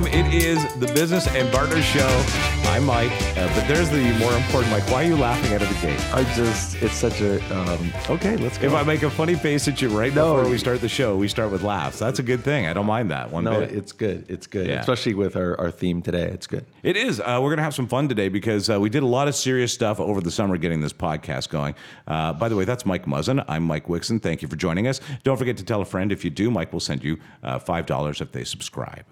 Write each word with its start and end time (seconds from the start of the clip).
welcome. 0.00 0.18
It 0.18 0.34
is 0.34 0.74
the 0.76 0.86
Business 0.86 1.26
and 1.28 1.50
Barter 1.52 1.82
Show. 1.82 2.24
I'm 2.64 2.84
Mike, 2.84 3.10
uh, 3.36 3.52
but 3.54 3.66
there's 3.66 3.90
the 3.90 4.12
more 4.18 4.32
important 4.34 4.70
Mike. 4.70 4.88
Why 4.90 5.04
are 5.04 5.06
you 5.06 5.16
laughing 5.16 5.52
out 5.52 5.62
of 5.62 5.68
the 5.68 5.86
gate? 5.86 6.00
I 6.14 6.22
just, 6.34 6.76
it's 6.76 6.94
such 6.94 7.20
a, 7.20 7.36
um, 7.54 7.92
okay, 8.08 8.36
let's 8.36 8.58
go. 8.58 8.68
If 8.68 8.74
I 8.74 8.82
make 8.84 9.02
a 9.02 9.10
funny 9.10 9.34
face 9.34 9.66
at 9.66 9.82
you 9.82 9.88
right 9.88 10.14
No. 10.14 10.36
before 10.36 10.50
we 10.50 10.58
start 10.58 10.80
the 10.80 10.88
show, 10.88 11.16
we 11.16 11.26
start 11.28 11.50
with 11.50 11.62
laughs. 11.62 11.98
That's 11.98 12.20
a 12.20 12.22
good 12.22 12.42
thing. 12.44 12.66
I 12.66 12.72
don't 12.72 12.86
mind 12.86 13.10
that 13.10 13.30
one 13.30 13.44
no, 13.44 13.60
bit. 13.60 13.72
it's 13.72 13.92
good. 13.92 14.24
It's 14.28 14.46
good. 14.46 14.68
Yeah. 14.68 14.80
Especially 14.80 15.14
with 15.14 15.36
our, 15.36 15.58
our 15.58 15.70
theme 15.70 16.00
today. 16.00 16.28
It's 16.28 16.46
good. 16.46 16.64
It 16.82 16.96
is. 16.96 17.20
Uh, 17.20 17.38
we're 17.42 17.50
going 17.50 17.58
to 17.58 17.64
have 17.64 17.74
some 17.74 17.88
fun 17.88 18.08
today 18.08 18.28
because 18.28 18.70
uh, 18.70 18.78
we 18.78 18.88
did 18.88 19.02
a 19.02 19.06
lot 19.06 19.26
of 19.26 19.34
serious 19.34 19.72
stuff 19.74 19.98
over 19.98 20.20
the 20.20 20.30
summer 20.30 20.56
getting 20.56 20.80
this 20.80 20.92
podcast 20.92 21.48
going. 21.48 21.74
Uh, 22.06 22.32
by 22.32 22.48
the 22.48 22.56
way, 22.56 22.64
that's 22.64 22.86
Mike 22.86 23.04
Muzzin. 23.06 23.44
I'm 23.48 23.64
Mike 23.64 23.86
Wixson. 23.88 24.22
Thank 24.22 24.42
you 24.42 24.48
for 24.48 24.56
joining 24.56 24.86
us. 24.86 25.00
Don't 25.24 25.36
forget 25.36 25.56
to 25.56 25.64
tell 25.64 25.80
a 25.80 25.84
friend. 25.86 26.12
If 26.12 26.24
you 26.24 26.30
do, 26.30 26.50
Mike 26.50 26.72
will 26.72 26.80
send 26.80 27.02
you 27.02 27.18
uh, 27.42 27.58
$5 27.58 28.20
if 28.20 28.32
they 28.32 28.44
subscribe. 28.44 29.04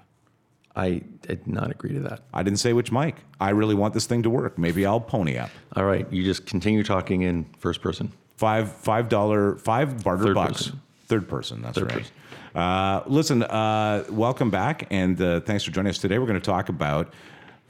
I 0.79 1.03
did 1.23 1.47
not 1.47 1.71
agree 1.71 1.93
to 1.95 2.01
that. 2.01 2.21
I 2.33 2.43
didn't 2.43 2.61
say 2.61 2.73
which 2.73 2.93
Mike. 2.93 3.17
I 3.41 3.51
really 3.51 3.75
want 3.75 3.95
this 3.95 4.07
thing 4.07 4.23
to 4.23 4.31
work. 4.31 4.57
Maybe 4.59 4.87
I'll 4.87 5.01
pony 5.01 5.37
up. 5.37 5.51
All 5.77 5.85
right. 5.85 6.07
You 6.13 6.23
just 6.25 6.47
continue 6.47 6.85
talking 6.85 7.23
in 7.23 7.45
first 7.59 7.83
person. 7.83 8.13
Five 8.37 8.73
five 8.73 9.09
dollar 9.09 9.57
five 9.57 10.05
barter 10.05 10.25
Third 10.27 10.35
bucks. 10.35 10.53
person. 10.53 10.81
Third 11.09 11.29
person. 11.29 11.63
That's 11.63 11.79
Third 11.79 11.93
right. 11.93 12.11
Uh, 12.55 13.03
listen, 13.07 13.43
uh, 13.43 14.05
welcome 14.11 14.51
back, 14.51 14.87
and 14.91 15.21
uh, 15.21 15.41
thanks 15.41 15.65
for 15.65 15.71
joining 15.71 15.91
us 15.91 15.99
today. 15.99 16.19
We're 16.19 16.27
going 16.27 16.41
to 16.41 16.45
talk 16.47 16.69
about 16.69 17.13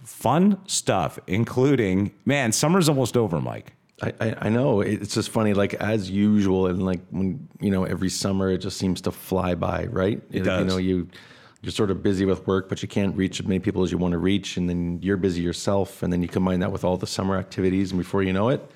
fun 0.04 0.58
stuff, 0.66 1.18
including 1.26 2.12
man, 2.24 2.52
summer's 2.52 2.88
almost 2.88 3.16
over, 3.16 3.40
Mike. 3.40 3.72
I, 4.02 4.12
I, 4.20 4.34
I 4.42 4.48
know 4.48 4.80
it's 4.80 5.14
just 5.14 5.30
funny, 5.30 5.54
like 5.54 5.74
as 5.74 6.10
usual, 6.10 6.66
and 6.68 6.84
like 6.84 7.00
when 7.10 7.48
you 7.60 7.70
know 7.70 7.84
every 7.84 8.08
summer 8.10 8.50
it 8.50 8.58
just 8.58 8.76
seems 8.78 9.00
to 9.02 9.10
fly 9.10 9.54
by, 9.54 9.86
right? 9.86 10.22
It 10.30 10.36
You 10.38 10.42
does. 10.44 10.66
know, 10.66 10.76
you 10.76 11.08
you're 11.62 11.72
sort 11.72 11.90
of 11.90 12.02
busy 12.02 12.24
with 12.24 12.46
work, 12.46 12.68
but 12.68 12.82
you 12.82 12.88
can't 12.88 13.16
reach 13.16 13.40
as 13.40 13.46
many 13.46 13.58
people 13.58 13.82
as 13.82 13.90
you 13.90 13.98
want 13.98 14.12
to 14.12 14.18
reach, 14.18 14.56
and 14.56 14.68
then 14.68 15.00
you're 15.02 15.16
busy 15.16 15.42
yourself, 15.42 16.02
and 16.02 16.12
then 16.12 16.22
you 16.22 16.28
combine 16.28 16.60
that 16.60 16.70
with 16.70 16.84
all 16.84 16.96
the 16.96 17.06
summer 17.06 17.36
activities, 17.36 17.90
and 17.90 17.98
before 17.98 18.22
you 18.22 18.32
know 18.32 18.48
it, 18.48 18.70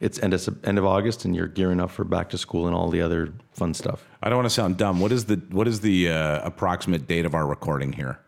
it's 0.00 0.18
end 0.22 0.34
of 0.34 0.64
end 0.64 0.78
of 0.78 0.84
August, 0.84 1.24
and 1.24 1.34
you're 1.34 1.46
gearing 1.46 1.80
up 1.80 1.90
for 1.90 2.04
back 2.04 2.28
to 2.30 2.38
school 2.38 2.66
and 2.66 2.74
all 2.74 2.90
the 2.90 3.00
other 3.00 3.32
fun 3.52 3.72
stuff. 3.74 4.04
I 4.22 4.28
don't 4.28 4.38
want 4.38 4.46
to 4.46 4.54
sound 4.54 4.76
dumb. 4.76 5.00
What 5.00 5.12
is 5.12 5.26
the 5.26 5.36
what 5.50 5.68
is 5.68 5.80
the 5.80 6.10
uh, 6.10 6.46
approximate 6.46 7.06
date 7.06 7.24
of 7.24 7.34
our 7.34 7.46
recording 7.46 7.92
here? 7.92 8.18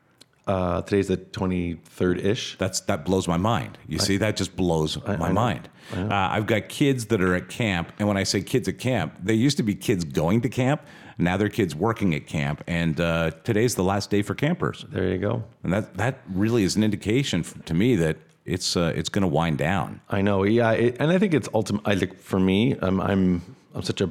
Uh, 0.46 0.80
today's 0.80 1.08
the 1.08 1.18
23rd 1.18 2.24
ish. 2.24 2.56
That's 2.56 2.80
that 2.82 3.04
blows 3.04 3.28
my 3.28 3.36
mind. 3.36 3.76
You 3.86 3.98
see, 3.98 4.16
that 4.16 4.34
just 4.34 4.56
blows 4.56 4.96
my 5.06 5.28
know. 5.28 5.32
mind. 5.34 5.68
Uh, 5.92 6.08
I've 6.10 6.46
got 6.46 6.70
kids 6.70 7.06
that 7.06 7.20
are 7.20 7.34
at 7.34 7.50
camp, 7.50 7.92
and 7.98 8.08
when 8.08 8.16
I 8.16 8.22
say 8.22 8.40
kids 8.40 8.66
at 8.66 8.78
camp, 8.78 9.18
they 9.22 9.34
used 9.34 9.58
to 9.58 9.62
be 9.62 9.74
kids 9.74 10.04
going 10.04 10.40
to 10.40 10.48
camp. 10.48 10.80
Now 11.18 11.36
they're 11.36 11.48
kids 11.48 11.74
working 11.74 12.14
at 12.14 12.26
camp, 12.26 12.62
and 12.68 13.00
uh, 13.00 13.32
today's 13.44 13.74
the 13.74 13.82
last 13.82 14.08
day 14.10 14.22
for 14.22 14.34
campers, 14.34 14.84
There 14.88 15.08
you 15.08 15.18
go. 15.18 15.42
and 15.64 15.72
that 15.72 15.96
that 15.96 16.20
really 16.32 16.62
is 16.62 16.76
an 16.76 16.84
indication 16.84 17.42
to 17.64 17.74
me 17.74 17.96
that 17.96 18.16
it's 18.44 18.76
uh, 18.76 18.92
it's 18.94 19.08
going 19.08 19.22
to 19.22 19.28
wind 19.28 19.58
down. 19.58 20.00
I 20.08 20.22
know, 20.22 20.44
yeah, 20.44 20.70
it, 20.72 20.96
and 21.00 21.10
I 21.10 21.18
think 21.18 21.34
it's 21.34 21.48
ultimate. 21.52 21.82
I 21.84 21.96
think 21.96 22.18
for 22.20 22.38
me, 22.40 22.76
I'm 22.80 23.00
I'm 23.00 23.42
I'm 23.74 23.82
such 23.82 24.00
a 24.00 24.10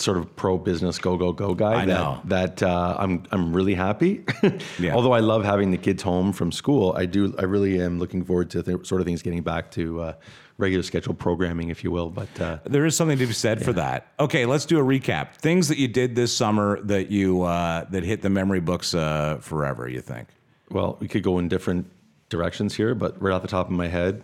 sort 0.00 0.16
of 0.16 0.36
pro 0.36 0.56
business 0.58 0.96
go 0.98 1.16
go 1.16 1.32
go 1.32 1.54
guy 1.54 1.82
I 1.82 1.86
that 1.86 1.86
know. 1.86 2.20
that 2.26 2.62
uh, 2.62 2.96
I'm 2.98 3.24
I'm 3.30 3.52
really 3.54 3.74
happy. 3.74 4.24
Yeah. 4.78 4.94
Although 4.94 5.12
I 5.12 5.20
love 5.20 5.44
having 5.44 5.70
the 5.72 5.76
kids 5.78 6.02
home 6.02 6.32
from 6.32 6.52
school, 6.52 6.94
I 6.96 7.04
do 7.06 7.34
I 7.38 7.42
really 7.44 7.80
am 7.80 7.98
looking 7.98 8.24
forward 8.24 8.50
to 8.50 8.62
the 8.62 8.80
sort 8.84 9.00
of 9.00 9.06
things 9.06 9.22
getting 9.22 9.42
back 9.42 9.70
to 9.72 10.00
uh, 10.00 10.12
regular 10.56 10.82
scheduled 10.84 11.18
programming, 11.18 11.68
if 11.70 11.82
you 11.82 11.90
will. 11.90 12.10
But 12.10 12.40
uh, 12.40 12.58
There 12.64 12.84
is 12.86 12.94
something 12.96 13.18
to 13.18 13.26
be 13.26 13.32
said 13.32 13.64
for 13.64 13.72
that. 13.74 14.06
Okay, 14.20 14.46
let's 14.46 14.66
do 14.66 14.78
a 14.78 14.82
recap. 14.82 15.34
Things 15.34 15.66
that 15.68 15.78
you 15.78 15.88
did 15.88 16.14
this 16.14 16.36
summer 16.36 16.80
that 16.82 17.10
you 17.10 17.42
uh, 17.42 17.84
that 17.90 18.04
hit 18.04 18.22
the 18.22 18.30
memory 18.30 18.60
books 18.60 18.94
uh, 18.94 19.38
forever. 19.40 19.88
You 19.88 20.00
think? 20.00 20.28
well, 20.70 20.96
we 21.00 21.08
could 21.08 21.22
go 21.22 21.38
in 21.38 21.48
different 21.48 21.90
directions 22.28 22.74
here, 22.74 22.94
but 22.94 23.20
right 23.22 23.32
off 23.32 23.42
the 23.42 23.48
top 23.48 23.66
of 23.66 23.72
my 23.72 23.88
head, 23.88 24.22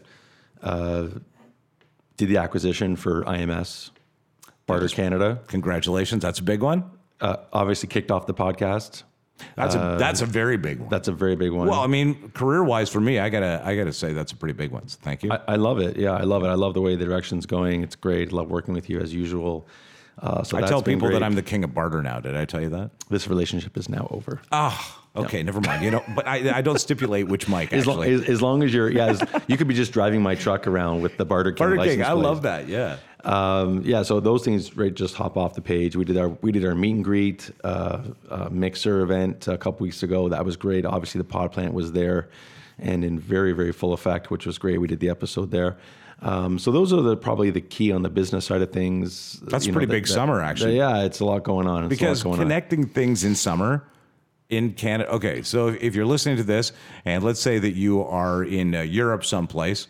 uh, 0.63 1.09
did 2.17 2.29
the 2.29 2.37
acquisition 2.37 2.97
for 2.97 3.23
IMS, 3.25 3.91
Barter 4.67 4.89
Canada. 4.89 5.41
Congratulations, 5.49 6.23
that's 6.23 6.39
a 6.39 6.43
big 6.43 6.63
one. 6.63 6.85
Uh, 7.21 7.37
obviously, 7.53 7.89
kicked 7.89 8.11
off 8.11 8.27
the 8.27 8.35
podcast. 8.35 9.05
That's 9.57 9.75
a 9.75 9.97
that's 9.99 10.21
a 10.21 10.27
very 10.27 10.57
big 10.57 10.79
one. 10.79 10.89
That's 10.89 11.09
a 11.09 11.13
very 11.13 11.37
big 11.37 11.51
one. 11.51 11.69
Well, 11.69 11.81
I 11.81 11.87
mean, 11.87 12.31
career 12.31 12.63
wise 12.63 12.89
for 12.89 13.01
me, 13.01 13.19
I 13.19 13.29
gotta 13.31 13.63
I 13.65 13.77
gotta 13.77 13.93
say 13.93 14.13
that's 14.13 14.33
a 14.33 14.37
pretty 14.37 14.53
big 14.55 14.71
one. 14.71 14.87
So 14.89 14.99
thank 15.03 15.23
you. 15.23 15.33
I, 15.33 15.41
I 15.49 15.57
love 15.57 15.81
it. 15.81 15.97
Yeah, 15.97 16.13
I 16.13 16.23
love 16.23 16.45
it. 16.45 16.49
I 16.49 16.55
love 16.55 16.75
the 16.75 16.81
way 16.81 16.95
the 16.95 17.05
direction's 17.05 17.47
going. 17.47 17.83
It's 17.83 17.97
great. 17.97 18.33
I 18.33 18.37
love 18.37 18.49
working 18.49 18.75
with 18.75 18.89
you 18.89 19.01
as 19.01 19.13
usual. 19.13 19.67
Uh, 20.21 20.45
so 20.45 20.57
I 20.57 20.61
tell 20.63 20.81
people 20.81 21.09
great. 21.09 21.19
that 21.19 21.25
I'm 21.25 21.35
the 21.35 21.43
king 21.43 21.65
of 21.65 21.75
barter 21.75 22.01
now. 22.01 22.21
Did 22.21 22.37
I 22.37 22.45
tell 22.45 22.61
you 22.61 22.71
that? 22.71 22.93
This 23.11 23.27
relationship 23.27 23.77
is 23.77 23.89
now 23.89 24.07
over. 24.11 24.41
Ah, 24.53 25.03
okay, 25.17 25.43
never 25.43 25.61
mind. 25.61 25.85
You 25.85 25.91
know, 25.91 26.05
but 26.15 26.29
I, 26.29 26.59
I 26.59 26.63
don't 26.63 26.79
stipulate 26.79 27.27
which 27.27 27.49
mic 27.49 27.73
as, 27.73 27.87
long, 27.87 28.05
as, 28.05 28.23
as 28.23 28.41
long 28.41 28.63
as 28.63 28.73
you're, 28.73 28.89
yeah, 28.89 29.07
as, 29.07 29.23
you 29.49 29.57
could 29.57 29.67
be 29.67 29.75
just 29.75 29.93
driving 29.93 30.23
my 30.23 30.37
truck 30.37 30.69
around 30.69 31.03
with 31.03 31.17
the 31.17 31.25
Barter 31.25 31.51
King. 31.51 31.67
barter 31.67 31.85
king. 31.85 32.03
I 32.03 32.13
plate. 32.13 32.23
love 32.23 32.43
that. 32.43 32.69
Yeah. 32.69 32.99
Um, 33.25 33.83
yeah, 33.85 34.03
so 34.03 34.21
those 34.21 34.45
things 34.45 34.77
right 34.77 34.93
just 34.93 35.15
hop 35.15 35.37
off 35.37 35.55
the 35.55 35.62
page. 35.62 35.97
We 35.97 36.05
did 36.05 36.17
our 36.17 36.29
we 36.29 36.53
did 36.53 36.65
our 36.65 36.75
meet 36.75 36.91
and 36.97 37.05
greet 37.05 37.51
uh, 37.65 38.03
uh, 38.31 38.49
mixer 38.51 39.01
event 39.01 39.49
a 39.49 39.57
couple 39.57 39.85
weeks 39.85 40.03
ago. 40.03 40.29
That 40.29 40.45
was 40.45 40.57
great. 40.57 40.85
Obviously, 40.85 41.19
the 41.19 41.25
pod 41.25 41.53
plant 41.53 41.73
was 41.75 41.93
there 41.93 42.29
and 42.79 43.05
in 43.05 43.19
very 43.19 43.53
very 43.53 43.73
full 43.73 43.93
effect, 43.95 44.31
which 44.31 44.45
was 44.47 44.59
great. 44.59 44.79
We 44.81 44.89
did 44.89 45.01
the 45.01 45.09
episode 45.09 45.51
there. 45.51 45.77
Um, 46.23 46.59
so 46.59 46.71
those 46.71 46.93
are 46.93 47.01
the 47.03 47.17
probably 47.17 47.51
the 47.51 47.61
key 47.61 47.93
on 47.93 48.03
the 48.03 48.09
business 48.11 48.47
side 48.47 48.63
of 48.63 48.73
things. 48.73 49.41
That's 49.43 49.67
You 49.67 49.73
know, 49.73 49.77
pretty 49.77 49.87
that- 49.87 49.93
big 49.93 50.07
that- 50.07 50.13
summer, 50.13 50.41
actually. 50.43 50.77
Yeah, 50.77 51.03
it's 51.05 51.21
a 51.21 51.25
lot 51.25 51.43
going 51.45 51.67
on. 51.67 51.84
It's 51.84 51.91
because 51.91 52.23
going 52.23 52.34
on. 52.34 52.41
connecting 52.45 52.87
things 52.87 53.25
in 53.25 53.34
summer 53.34 53.84
in 54.49 54.73
Canada. 54.73 55.11
Okay, 55.13 55.43
so 55.43 55.69
if- 55.69 55.83
if 55.83 55.95
you're 55.95 56.07
listening 56.07 56.37
to 56.37 56.43
this, 56.45 56.73
and 57.05 57.25
let's 57.25 57.41
say 57.41 57.59
that 57.59 57.73
you 57.75 58.03
are 58.05 58.45
in 58.45 58.75
uh, 58.75 58.83
Europe 58.83 59.25
someplace. 59.25 59.89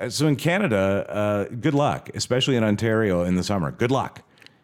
Uh, 0.00 0.10
So 0.10 0.26
in 0.26 0.36
Canada, 0.36 1.06
uh, 1.08 1.44
good 1.54 1.74
luck, 1.74 2.10
especially 2.14 2.56
in 2.56 2.64
Ontario 2.64 3.22
in 3.22 3.36
the 3.36 3.44
summer. 3.44 3.70
Good 3.70 3.90
luck. 3.90 4.22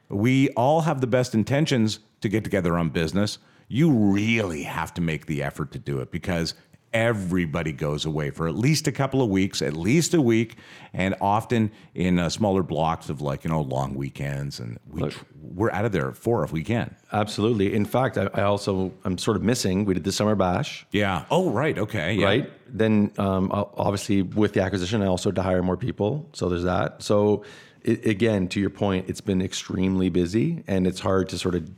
We 0.08 0.50
all 0.50 0.82
have 0.82 1.00
the 1.00 1.06
best 1.06 1.34
intentions 1.34 2.00
to 2.20 2.28
get 2.28 2.44
together 2.44 2.76
on 2.78 2.90
business. 2.90 3.38
You 3.68 3.90
really 3.90 4.62
have 4.62 4.94
to 4.94 5.00
make 5.00 5.26
the 5.26 5.42
effort 5.42 5.72
to 5.72 5.78
do 5.78 6.00
it 6.00 6.10
because 6.10 6.54
everybody 6.96 7.72
goes 7.72 8.06
away 8.06 8.30
for 8.30 8.48
at 8.48 8.56
least 8.56 8.88
a 8.88 8.92
couple 8.92 9.20
of 9.20 9.28
weeks, 9.28 9.60
at 9.60 9.74
least 9.74 10.14
a 10.14 10.22
week, 10.22 10.56
and 10.94 11.14
often 11.20 11.70
in 11.94 12.18
uh, 12.18 12.30
smaller 12.30 12.62
blocks 12.62 13.10
of 13.10 13.20
like 13.20 13.44
you 13.44 13.50
know 13.50 13.60
long 13.60 13.94
weekends. 13.94 14.58
And 14.58 14.78
we 14.88 15.10
tr- 15.10 15.24
we're 15.42 15.70
out 15.72 15.84
of 15.84 15.92
there 15.92 16.08
at 16.08 16.16
four 16.16 16.42
if 16.42 16.52
we 16.52 16.64
can. 16.64 16.94
Absolutely. 17.12 17.74
In 17.74 17.84
fact, 17.84 18.16
I, 18.16 18.30
I 18.32 18.42
also 18.42 18.92
I'm 19.04 19.18
sort 19.18 19.36
of 19.36 19.42
missing. 19.42 19.84
We 19.84 19.92
did 19.92 20.04
the 20.04 20.12
summer 20.12 20.34
bash. 20.34 20.86
Yeah. 20.90 21.26
Oh, 21.30 21.50
right. 21.50 21.78
Okay. 21.78 22.14
Yeah. 22.14 22.24
right? 22.24 22.52
Then, 22.68 23.12
um, 23.18 23.50
obviously, 23.52 24.22
with 24.22 24.54
the 24.54 24.62
acquisition, 24.62 25.02
I 25.02 25.06
also 25.06 25.28
had 25.28 25.36
to 25.36 25.42
hire 25.42 25.62
more 25.62 25.76
people. 25.76 26.28
So 26.32 26.48
there's 26.48 26.64
that. 26.64 27.02
So 27.02 27.44
again, 27.86 28.48
to 28.48 28.60
your 28.60 28.70
point, 28.70 29.08
it's 29.08 29.20
been 29.20 29.42
extremely 29.42 30.08
busy, 30.08 30.64
and 30.66 30.86
it's 30.86 31.00
hard 31.00 31.28
to 31.28 31.38
sort 31.38 31.54
of 31.54 31.70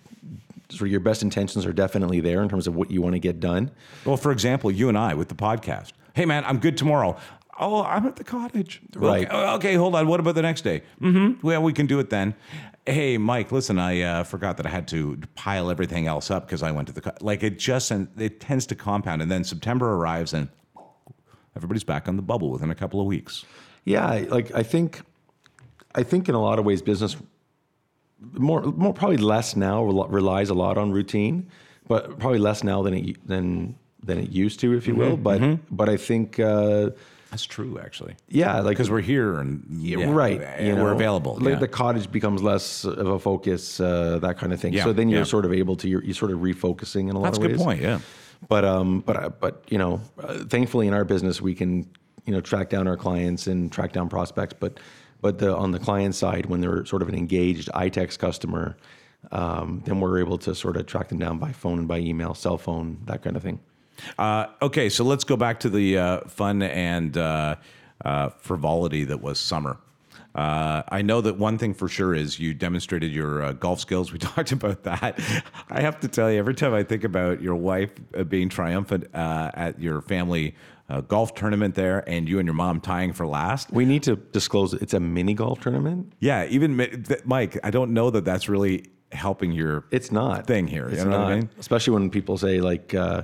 sort 0.71 0.83
of 0.83 0.91
your 0.91 1.01
best 1.01 1.23
intentions 1.23 1.65
are 1.67 1.73
definitely 1.73 2.21
there 2.21 2.43
in 2.43 2.49
terms 2.49 2.67
of 2.67 2.77
what 2.77 2.91
you 2.91 3.01
want 3.01 3.15
to 3.15 3.19
get 3.19 3.41
done. 3.41 3.71
Well, 4.05 4.17
for 4.17 4.33
example, 4.33 4.71
you 4.71 4.89
and 4.89 4.99
I 4.99 5.15
with 5.15 5.29
the 5.29 5.35
podcast. 5.35 5.93
Hey, 6.15 6.25
man, 6.25 6.45
I'm 6.45 6.59
good 6.59 6.77
tomorrow. 6.77 7.17
Oh, 7.61 7.83
I'm 7.83 8.07
at 8.07 8.17
the 8.17 8.25
cottage. 8.25 8.81
Right. 8.95 9.27
Okay, 9.27 9.53
okay, 9.55 9.75
hold 9.75 9.95
on. 9.95 10.07
What 10.07 10.21
about 10.21 10.35
the 10.35 10.43
next 10.43 10.63
day? 10.63 10.83
Mm-hmm. 11.01 11.45
Well, 11.47 11.63
we 11.63 11.73
can 11.73 11.87
do 11.87 11.99
it 11.99 12.11
then. 12.11 12.35
Hey, 12.87 13.19
Mike, 13.19 13.51
listen, 13.51 13.79
I 13.79 14.01
uh, 14.01 14.25
forgot 14.25 14.57
that 14.59 14.67
I 14.67 14.71
had 14.71 14.87
to 14.89 15.19
pile 15.35 15.71
everything 15.71 16.07
else 16.07 16.31
up 16.31 16.47
because 16.47 16.63
I 16.63 16.71
went 16.71 16.89
to 16.89 16.95
the 16.95 17.01
co- 17.01 17.17
like 17.21 17.43
it 17.43 17.59
just 17.59 17.91
it 17.91 18.41
tends 18.41 18.65
to 18.67 18.75
compound, 18.75 19.23
and 19.23 19.31
then 19.31 19.45
September 19.45 19.93
arrives 19.93 20.33
and 20.33 20.49
everybody's 21.57 21.85
back 21.85 22.09
on 22.09 22.17
the 22.17 22.23
bubble 22.23 22.51
within 22.51 22.71
a 22.71 22.75
couple 22.75 23.01
of 23.01 23.07
weeks. 23.07 23.45
Yeah, 23.85 24.25
like 24.29 24.55
I 24.55 24.63
think, 24.63 25.03
I 25.95 26.03
think 26.03 26.29
in 26.29 26.35
a 26.35 26.41
lot 26.41 26.59
of 26.59 26.65
ways, 26.65 26.81
business 26.81 27.17
more, 28.21 28.63
more 28.63 28.93
probably 28.93 29.17
less 29.17 29.57
now 29.57 29.85
relies 29.85 30.51
a 30.51 30.55
lot 30.55 30.79
on 30.79 30.93
routine, 30.93 31.49
but 31.87 32.19
probably 32.19 32.39
less 32.39 32.65
now 32.65 32.83
than 32.83 32.95
it 32.95 33.27
than 33.27 33.77
than 34.03 34.19
it 34.19 34.31
used 34.31 34.61
to, 34.61 34.75
if 34.75 34.87
you 34.87 34.95
will. 34.95 35.17
But 35.17 35.59
but 35.71 35.89
I 35.89 35.97
think. 35.97 36.39
Uh, 36.39 36.91
That's 37.31 37.45
true, 37.45 37.79
actually, 37.79 38.17
yeah, 38.29 38.61
like 38.61 38.77
because 38.77 38.91
we're 38.91 39.03
here 39.03 39.39
and 39.39 39.65
yeah, 39.71 40.11
right. 40.11 40.41
and 40.41 40.67
you 40.67 40.75
know, 40.75 40.83
we're 40.83 40.93
available. 40.93 41.35
Like 41.35 41.55
yeah. 41.55 41.59
The 41.59 41.69
cottage 41.69 42.11
becomes 42.11 42.43
less 42.43 42.85
of 42.85 43.07
a 43.07 43.19
focus, 43.19 43.81
uh, 43.81 44.19
that 44.21 44.39
kind 44.39 44.53
of 44.53 44.61
thing. 44.61 44.73
Yeah, 44.73 44.85
So 44.85 44.93
then 44.93 45.09
you're 45.11 45.21
yeah. 45.21 45.25
sort 45.25 45.45
of 45.45 45.53
able 45.53 45.77
to 45.77 45.89
you're, 45.89 46.03
you're 46.03 46.15
sort 46.15 46.31
of 46.31 46.39
refocusing 46.39 47.11
in 47.11 47.17
a 47.17 47.19
lot 47.19 47.25
That's 47.25 47.39
of 47.39 47.45
ways. 47.45 47.53
That's 47.53 47.63
a 47.63 47.65
good 47.65 47.65
point. 47.65 47.83
Yeah. 47.83 48.01
But 48.49 48.65
um, 48.65 49.01
but 49.01 49.17
uh, 49.17 49.29
but 49.29 49.65
you 49.69 49.79
know, 49.79 50.01
uh, 50.19 50.45
thankfully 50.45 50.87
in 50.87 50.95
our 50.95 51.05
business 51.05 51.43
we 51.43 51.55
can 51.55 51.89
you 52.25 52.33
know 52.33 52.41
track 52.41 52.71
down 52.71 52.87
our 52.89 52.97
clients 52.97 53.47
and 53.47 53.71
track 53.71 53.93
down 53.93 54.09
prospects. 54.09 54.55
But 54.59 54.79
but 55.21 55.39
the, 55.39 55.55
on 55.55 55.73
the 55.73 55.79
client 55.79 56.15
side, 56.15 56.47
when 56.47 56.61
they're 56.61 56.85
sort 56.85 57.03
of 57.03 57.09
an 57.09 57.15
engaged 57.15 57.69
iTex 57.75 58.19
customer, 58.19 58.77
um, 59.33 59.83
then 59.85 60.01
we're 60.01 60.19
able 60.19 60.39
to 60.39 60.55
sort 60.55 60.77
of 60.77 60.87
track 60.87 61.09
them 61.09 61.19
down 61.19 61.39
by 61.39 61.53
phone 61.53 61.79
and 61.79 61.89
by 61.89 61.99
email, 61.99 62.35
cell 62.35 62.59
phone, 62.59 62.99
that 63.05 63.23
kind 63.23 63.37
of 63.37 63.43
thing. 63.43 63.61
Uh, 64.17 64.47
okay, 64.63 64.89
so 64.89 65.05
let's 65.05 65.25
go 65.25 65.37
back 65.37 65.61
to 65.61 65.69
the 65.69 65.99
uh, 65.99 66.21
fun 66.29 66.63
and 66.63 67.17
uh, 67.17 67.57
uh, 68.05 68.29
frivolity 68.29 69.05
that 69.05 69.21
was 69.21 69.41
summer. 69.41 69.79
Uh, 70.35 70.83
I 70.89 71.03
know 71.03 71.21
that 71.21 71.37
one 71.39 71.59
thing 71.59 71.75
for 71.75 71.89
sure 71.89 72.15
is 72.15 72.39
you 72.39 72.55
demonstrated 72.55 73.11
your 73.13 73.43
uh, 73.43 73.53
golf 73.53 73.81
skills. 73.81 74.13
We 74.13 74.19
talked 74.35 74.53
about 74.53 74.85
that. 74.85 75.19
I 75.71 75.81
have 75.81 75.99
to 76.01 76.09
tell 76.09 76.31
you, 76.31 76.39
every 76.39 76.55
time 76.55 76.75
I 76.75 76.83
think 76.83 77.05
about 77.05 77.43
your 77.43 77.57
wife 77.57 77.91
uh, 78.17 78.25
being 78.25 78.49
triumphant 78.49 79.09
uh, 79.15 79.51
at 79.55 79.81
your 79.81 80.01
family 80.01 80.55
uh, 80.89 81.01
golf 81.03 81.35
tournament 81.35 81.75
there, 81.75 82.09
and 82.09 82.29
you 82.29 82.39
and 82.39 82.47
your 82.47 82.55
mom 82.55 82.81
tying 82.81 83.13
for 83.13 83.27
last. 83.27 83.71
We 83.73 83.85
need 83.85 84.03
to 84.05 84.17
disclose 84.17 84.73
it's 84.75 84.95
a 84.95 85.01
mini 85.01 85.35
golf 85.35 85.61
tournament. 85.61 86.13
Yeah, 86.19 86.47
even 86.47 86.79
th- 86.79 87.25
Mike, 87.25 87.59
I 87.63 87.71
don't 87.71 87.93
know 87.93 88.11
that 88.11 88.25
that's 88.25 88.49
really 88.49 88.87
helping 89.13 89.53
your 89.53 89.85
It's 89.91 90.11
not 90.13 90.47
thing 90.47 90.67
here. 90.67 90.89
It's 90.89 90.99
you 90.99 91.05
know 91.05 91.11
not. 91.11 91.25
what 91.25 91.33
I 91.33 91.37
mean? 91.37 91.51
Especially 91.59 91.93
when 91.95 92.11
people 92.11 92.39
say 92.39 92.61
like, 92.61 92.95
uh, 92.95 93.23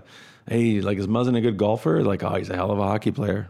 "Hey, 0.48 0.80
like 0.80 0.98
is 0.98 1.06
Muzzin 1.06 1.36
a 1.36 1.40
good 1.40 1.56
golfer?" 1.56 2.02
Like, 2.02 2.22
"Oh, 2.22 2.34
he's 2.34 2.50
a 2.50 2.54
hell 2.54 2.70
of 2.70 2.78
a 2.78 2.82
hockey 2.84 3.12
player." 3.12 3.48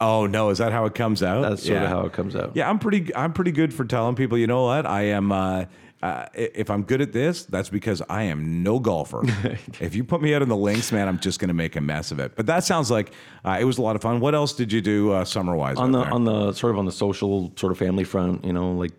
Oh 0.00 0.26
no, 0.26 0.48
is 0.50 0.58
that 0.58 0.72
how 0.72 0.86
it 0.86 0.94
comes 0.94 1.22
out? 1.22 1.42
That's 1.42 1.62
sort 1.62 1.76
Yeah. 1.76 1.84
of 1.84 1.88
how 1.90 2.00
it 2.06 2.12
comes 2.12 2.34
out. 2.34 2.52
Yeah, 2.54 2.68
I'm 2.70 2.78
pretty. 2.78 3.14
I'm 3.14 3.32
pretty 3.32 3.52
good 3.52 3.74
for 3.74 3.84
telling 3.84 4.14
people. 4.14 4.38
You 4.38 4.46
know 4.46 4.64
what? 4.64 4.86
I 4.86 5.02
am. 5.02 5.30
Uh, 5.32 5.64
uh, 6.02 6.24
if 6.32 6.70
I'm 6.70 6.82
good 6.82 7.02
at 7.02 7.12
this, 7.12 7.44
that's 7.44 7.68
because 7.68 8.00
I 8.08 8.22
am 8.22 8.62
no 8.62 8.78
golfer. 8.78 9.20
if 9.80 9.94
you 9.94 10.02
put 10.02 10.22
me 10.22 10.32
out 10.34 10.40
in 10.40 10.48
the 10.48 10.56
links, 10.56 10.92
man, 10.92 11.06
I'm 11.08 11.18
just 11.18 11.38
going 11.40 11.48
to 11.48 11.54
make 11.54 11.76
a 11.76 11.80
mess 11.82 12.10
of 12.10 12.18
it. 12.18 12.36
But 12.36 12.46
that 12.46 12.64
sounds 12.64 12.90
like 12.90 13.12
uh, 13.44 13.58
it 13.60 13.64
was 13.64 13.76
a 13.76 13.82
lot 13.82 13.96
of 13.96 14.00
fun. 14.02 14.18
What 14.20 14.34
else 14.34 14.54
did 14.54 14.72
you 14.72 14.80
do 14.80 15.12
uh, 15.12 15.26
summer 15.26 15.54
wise? 15.54 15.76
on 15.76 15.92
the 15.92 16.00
on 16.00 16.24
the 16.24 16.52
sort 16.54 16.72
of 16.72 16.78
on 16.78 16.86
the 16.86 16.92
social 16.92 17.52
sort 17.56 17.70
of 17.70 17.76
family 17.78 18.04
front, 18.04 18.44
you 18.46 18.54
know, 18.54 18.72
like 18.72 18.92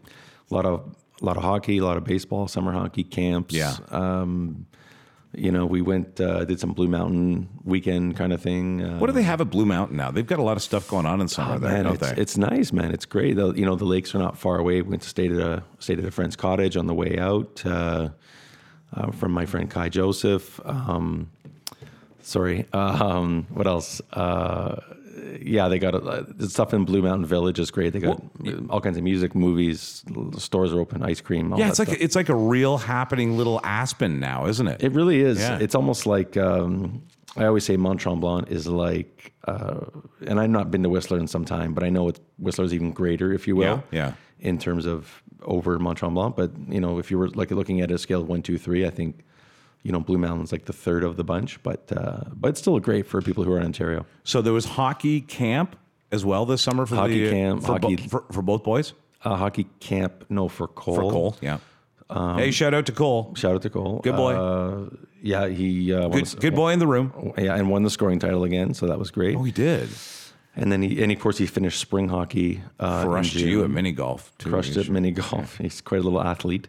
a 0.51 0.53
lot 0.53 0.67
of 0.67 0.95
a 1.19 1.25
lot 1.25 1.37
of 1.37 1.43
hockey, 1.43 1.79
a 1.79 1.83
lot 1.83 1.97
of 1.97 2.03
baseball, 2.03 2.47
summer 2.47 2.71
hockey 2.71 3.03
camps. 3.03 3.55
Yeah. 3.55 3.73
Um, 3.89 4.67
you 5.33 5.51
know, 5.51 5.65
we 5.65 5.81
went 5.81 6.19
uh, 6.19 6.43
did 6.43 6.59
some 6.59 6.73
Blue 6.73 6.87
Mountain 6.87 7.47
weekend 7.63 8.17
kind 8.17 8.33
of 8.33 8.41
thing. 8.41 8.83
Uh, 8.83 8.97
what 8.97 9.07
do 9.07 9.13
they 9.13 9.23
have 9.23 9.39
at 9.39 9.49
Blue 9.49 9.65
Mountain 9.65 9.95
now? 9.95 10.11
They've 10.11 10.27
got 10.27 10.39
a 10.39 10.43
lot 10.43 10.57
of 10.57 10.63
stuff 10.63 10.87
going 10.89 11.05
on 11.05 11.21
in 11.21 11.27
summer 11.29 11.57
there, 11.57 11.71
man, 11.71 11.83
don't 11.85 11.93
it's, 11.95 12.11
they? 12.11 12.21
it's 12.21 12.37
nice, 12.37 12.73
man. 12.73 12.91
It's 12.91 13.05
great. 13.05 13.37
The, 13.37 13.53
you 13.53 13.65
know, 13.65 13.75
the 13.75 13.85
lakes 13.85 14.13
are 14.13 14.19
not 14.19 14.37
far 14.37 14.57
away. 14.57 14.81
We 14.81 14.89
went 14.89 15.03
to 15.03 15.09
stay 15.09 15.27
at 15.27 15.31
a 15.31 15.63
stayed 15.79 15.99
at 15.99 16.05
a 16.05 16.11
friend's 16.11 16.35
cottage 16.35 16.75
on 16.75 16.87
the 16.87 16.93
way 16.93 17.17
out 17.17 17.65
uh, 17.65 18.09
uh, 18.93 19.11
from 19.11 19.31
my 19.31 19.45
friend 19.45 19.69
Kai 19.69 19.87
Joseph. 19.87 20.59
Um, 20.65 21.31
sorry, 22.21 22.67
um, 22.73 23.47
what 23.51 23.67
else? 23.67 24.01
Yeah, 25.41 25.67
they 25.67 25.79
got 25.79 25.95
uh, 25.95 26.23
the 26.27 26.49
stuff 26.49 26.73
in 26.73 26.85
Blue 26.85 27.01
Mountain 27.01 27.25
Village 27.25 27.59
is 27.59 27.71
great. 27.71 27.93
They 27.93 27.99
got 27.99 28.21
all 28.69 28.81
kinds 28.81 28.97
of 28.97 29.03
music, 29.03 29.35
movies, 29.35 30.03
stores 30.37 30.73
are 30.73 30.79
open, 30.79 31.03
ice 31.03 31.21
cream. 31.21 31.53
All 31.53 31.59
yeah, 31.59 31.69
it's 31.69 31.79
like 31.79 31.89
it's 31.89 32.15
like 32.15 32.29
a 32.29 32.35
real 32.35 32.77
happening 32.77 33.37
little 33.37 33.59
Aspen 33.63 34.19
now, 34.19 34.47
isn't 34.47 34.67
it? 34.67 34.83
It 34.83 34.93
really 34.93 35.19
is. 35.21 35.39
Yeah. 35.39 35.59
It's 35.59 35.75
almost 35.75 36.05
like 36.05 36.37
um, 36.37 37.03
I 37.37 37.45
always 37.45 37.63
say 37.63 37.77
Mont 37.77 37.99
Tremblant 37.99 38.49
is 38.49 38.67
like, 38.67 39.33
uh, 39.47 39.85
and 40.27 40.39
I've 40.39 40.49
not 40.49 40.69
been 40.69 40.83
to 40.83 40.89
Whistler 40.89 41.17
in 41.17 41.27
some 41.27 41.45
time, 41.45 41.73
but 41.73 41.83
I 41.83 41.89
know 41.89 42.09
it's, 42.09 42.59
is 42.59 42.73
even 42.73 42.91
greater, 42.91 43.31
if 43.31 43.47
you 43.47 43.55
will. 43.55 43.83
Yeah, 43.91 44.07
yeah. 44.07 44.13
In 44.39 44.57
terms 44.57 44.85
of 44.85 45.21
over 45.43 45.77
Mont 45.79 45.99
Tremblant, 45.99 46.35
but 46.35 46.51
you 46.67 46.81
know, 46.81 46.99
if 46.99 47.09
you 47.11 47.17
were 47.17 47.29
like 47.29 47.51
looking 47.51 47.81
at 47.81 47.91
a 47.91 47.97
scale 47.97 48.21
of 48.21 48.27
one, 48.27 48.41
two, 48.41 48.57
three, 48.57 48.85
I 48.85 48.89
think, 48.89 49.23
you 49.83 49.91
know, 49.91 49.99
Blue 49.99 50.17
Mountain's 50.17 50.51
like 50.51 50.65
the 50.65 50.73
third 50.73 51.03
of 51.03 51.17
the 51.17 51.23
bunch, 51.23 51.61
but 51.63 51.91
uh, 51.95 52.21
but 52.33 52.49
it's 52.49 52.59
still 52.59 52.79
great 52.79 53.05
for 53.07 53.21
people 53.21 53.43
who 53.43 53.51
are 53.53 53.57
in 53.59 53.65
Ontario. 53.65 54.05
So 54.23 54.41
there 54.41 54.53
was 54.53 54.65
hockey 54.65 55.21
camp 55.21 55.75
as 56.11 56.23
well 56.25 56.45
this 56.45 56.61
summer 56.61 56.85
for 56.85 56.95
Hockey 56.95 57.25
the, 57.25 57.31
camp, 57.31 57.63
for, 57.63 57.79
bo- 57.79 57.97
for, 57.97 58.25
for 58.31 58.41
both 58.41 58.63
boys. 58.63 58.93
Uh, 59.23 59.35
hockey 59.35 59.67
camp, 59.79 60.25
no, 60.29 60.47
for 60.47 60.67
Cole. 60.67 60.95
For 60.95 61.01
Cole, 61.11 61.37
yeah. 61.41 61.57
hey, 62.37 62.51
shout 62.51 62.73
out 62.73 62.85
to 62.87 62.91
Cole. 62.91 63.33
Shout 63.35 63.55
out 63.55 63.61
to 63.61 63.69
Cole. 63.69 63.99
Good 64.03 64.15
boy. 64.15 64.33
Uh, 64.33 64.89
yeah, 65.21 65.47
he 65.47 65.93
uh, 65.93 66.07
Good, 66.09 66.25
the- 66.25 66.37
good 66.37 66.55
boy 66.55 66.73
in 66.73 66.79
the 66.79 66.87
room. 66.87 67.33
Yeah, 67.37 67.55
and 67.55 67.69
won 67.69 67.83
the 67.83 67.89
scoring 67.91 68.19
title 68.19 68.43
again, 68.43 68.73
so 68.73 68.87
that 68.87 68.97
was 68.99 69.11
great. 69.11 69.35
Oh, 69.35 69.43
he 69.43 69.51
did. 69.51 69.89
And 70.55 70.71
then 70.71 70.81
he, 70.81 71.01
and 71.01 71.11
of 71.11 71.19
course, 71.19 71.37
he 71.37 71.45
finished 71.45 71.79
spring 71.79 72.09
hockey. 72.09 72.61
Uh, 72.79 73.05
Crushed 73.05 73.35
you 73.35 73.63
at 73.63 73.69
mini 73.69 73.93
golf. 73.93 74.33
Too. 74.37 74.49
Crushed 74.49 74.75
it 74.75 74.89
mini 74.89 75.11
golf. 75.11 75.57
He's 75.57 75.79
quite 75.79 76.01
a 76.01 76.03
little 76.03 76.21
athlete. 76.21 76.67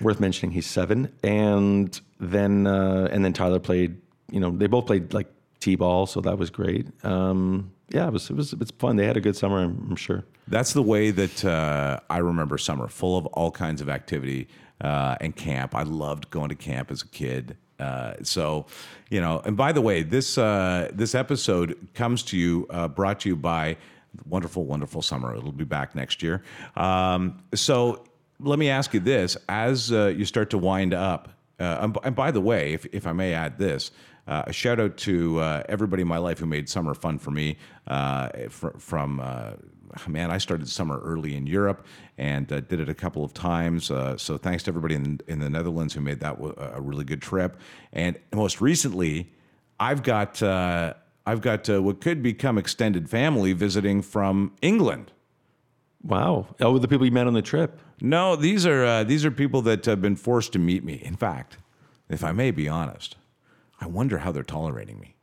Worth 0.00 0.20
mentioning, 0.20 0.52
he's 0.52 0.66
seven. 0.66 1.12
And 1.22 1.98
then 2.20 2.66
uh, 2.66 3.08
and 3.10 3.24
then 3.24 3.32
Tyler 3.32 3.58
played. 3.58 4.00
You 4.30 4.40
know, 4.40 4.50
they 4.50 4.66
both 4.66 4.86
played 4.86 5.14
like 5.14 5.28
t-ball, 5.60 6.06
so 6.06 6.20
that 6.20 6.36
was 6.36 6.50
great. 6.50 6.88
Um, 7.04 7.72
yeah, 7.90 8.06
it 8.06 8.12
was 8.12 8.30
it 8.30 8.36
was 8.36 8.52
it's 8.54 8.72
fun. 8.72 8.96
They 8.96 9.06
had 9.06 9.16
a 9.16 9.20
good 9.20 9.36
summer, 9.36 9.58
I'm, 9.58 9.86
I'm 9.90 9.96
sure. 9.96 10.24
That's 10.48 10.72
the 10.72 10.82
way 10.82 11.10
that 11.10 11.44
uh, 11.44 12.00
I 12.10 12.18
remember 12.18 12.58
summer, 12.58 12.88
full 12.88 13.16
of 13.16 13.26
all 13.26 13.50
kinds 13.50 13.80
of 13.80 13.88
activity 13.88 14.48
uh, 14.80 15.16
and 15.20 15.34
camp. 15.34 15.74
I 15.74 15.82
loved 15.82 16.30
going 16.30 16.48
to 16.48 16.54
camp 16.54 16.90
as 16.90 17.02
a 17.02 17.08
kid. 17.08 17.56
Uh, 17.78 18.14
so, 18.22 18.66
you 19.10 19.20
know, 19.20 19.42
and 19.44 19.56
by 19.56 19.72
the 19.72 19.80
way, 19.80 20.02
this 20.02 20.38
uh, 20.38 20.90
this 20.92 21.14
episode 21.14 21.76
comes 21.94 22.22
to 22.24 22.36
you, 22.36 22.66
uh, 22.70 22.88
brought 22.88 23.20
to 23.20 23.28
you 23.28 23.36
by 23.36 23.76
wonderful, 24.24 24.64
wonderful 24.64 25.02
summer. 25.02 25.34
It'll 25.36 25.52
be 25.52 25.64
back 25.64 25.94
next 25.94 26.22
year. 26.22 26.42
Um, 26.74 27.42
so, 27.54 28.04
let 28.40 28.58
me 28.58 28.68
ask 28.68 28.94
you 28.94 29.00
this: 29.00 29.36
as 29.48 29.92
uh, 29.92 30.12
you 30.16 30.24
start 30.24 30.50
to 30.50 30.58
wind 30.58 30.94
up, 30.94 31.28
uh, 31.58 31.88
and, 32.04 32.14
by 32.14 32.30
the 32.30 32.40
way, 32.40 32.72
if 32.72 32.86
if 32.92 33.06
I 33.06 33.12
may 33.12 33.32
add 33.32 33.58
this, 33.58 33.90
uh, 34.26 34.44
a 34.46 34.52
shout 34.52 34.80
out 34.80 34.96
to 34.98 35.38
uh, 35.40 35.62
everybody 35.68 36.02
in 36.02 36.08
my 36.08 36.18
life 36.18 36.38
who 36.38 36.46
made 36.46 36.68
summer 36.68 36.94
fun 36.94 37.18
for 37.18 37.30
me. 37.30 37.56
Uh, 37.86 38.28
fr- 38.48 38.76
from 38.78 39.20
uh, 39.20 39.52
man, 40.08 40.30
I 40.30 40.38
started 40.38 40.68
summer 40.68 41.00
early 41.00 41.36
in 41.36 41.46
Europe 41.46 41.86
and 42.18 42.52
uh, 42.52 42.60
did 42.60 42.80
it 42.80 42.88
a 42.88 42.94
couple 42.94 43.24
of 43.24 43.32
times. 43.32 43.86
So 43.86 44.36
thanks 44.36 44.64
to 44.64 44.70
everybody 44.70 44.94
in, 44.94 45.20
in 45.26 45.38
the 45.38 45.48
Netherlands 45.48 45.94
who 45.94 46.00
made 46.00 46.20
that 46.20 46.36
w- 46.36 46.54
a 46.58 46.80
really 46.80 47.04
good 47.04 47.22
trip. 47.22 47.58
And 47.92 48.18
most 48.34 48.60
recently, 48.60 49.32
I've 49.80 50.02
got 50.02 50.42
I've 50.42 51.40
got 51.40 51.68
what 51.68 52.00
could 52.00 52.22
become 52.22 52.58
extended 52.58 53.08
family 53.08 53.52
visiting 53.52 54.02
from 54.02 54.52
England. 54.60 55.12
Wow. 56.06 56.54
Oh, 56.60 56.78
the 56.78 56.86
people 56.86 57.04
you 57.04 57.12
met 57.12 57.26
on 57.26 57.32
the 57.34 57.42
trip. 57.42 57.80
No, 58.00 58.36
these 58.36 58.64
are 58.64 58.84
uh, 58.84 59.04
these 59.04 59.24
are 59.24 59.30
people 59.30 59.62
that 59.62 59.84
have 59.86 60.00
been 60.00 60.16
forced 60.16 60.52
to 60.52 60.58
meet 60.58 60.84
me. 60.84 61.00
In 61.02 61.16
fact, 61.16 61.58
if 62.08 62.22
I 62.22 62.32
may 62.32 62.50
be 62.52 62.68
honest, 62.68 63.16
I 63.80 63.86
wonder 63.86 64.18
how 64.18 64.30
they're 64.30 64.42
tolerating 64.42 65.00
me. 65.00 65.16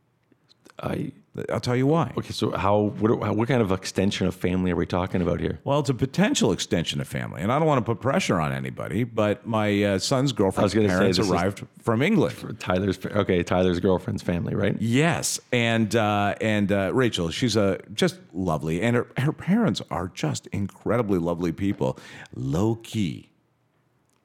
I 0.80 1.13
I'll 1.50 1.59
tell 1.59 1.75
you 1.75 1.88
why. 1.88 2.13
okay. 2.15 2.31
So 2.31 2.51
how 2.51 2.94
what 3.00 3.35
what 3.35 3.47
kind 3.47 3.62
of 3.62 3.71
extension 3.71 4.27
of 4.27 4.35
family 4.35 4.69
are 4.69 4.75
we 4.75 4.85
talking 4.85 5.19
about 5.21 5.39
here? 5.39 5.59
Well, 5.63 5.80
it's 5.80 5.89
a 5.89 5.94
potential 5.95 6.51
extension 6.51 7.01
of 7.01 7.07
family, 7.07 7.41
and 7.41 7.51
I 7.51 7.57
don't 7.57 7.68
want 7.68 7.83
to 7.83 7.85
put 7.85 8.01
pressure 8.01 8.39
on 8.39 8.53
anybody. 8.53 9.03
But 9.03 9.45
my 9.45 9.83
uh, 9.83 10.00
son's 10.00 10.31
girlfriend's 10.31 10.75
parents 10.75 11.18
arrived 11.18 11.65
from 11.80 12.03
England. 12.03 12.59
Tyler's 12.59 13.03
okay. 13.03 13.41
Tyler's 13.41 13.80
girlfriend's 13.80 14.21
family, 14.21 14.53
right? 14.53 14.80
Yes, 14.80 15.39
and 15.51 15.95
uh, 15.95 16.35
and 16.39 16.71
uh, 16.71 16.91
Rachel, 16.94 17.31
she's 17.31 17.56
a 17.56 17.79
just 17.94 18.19
lovely, 18.31 18.81
and 18.83 18.95
her 18.95 19.07
her 19.18 19.33
parents 19.33 19.81
are 19.89 20.09
just 20.09 20.45
incredibly 20.47 21.17
lovely 21.17 21.51
people, 21.51 21.98
low 22.36 22.75
key, 22.75 23.31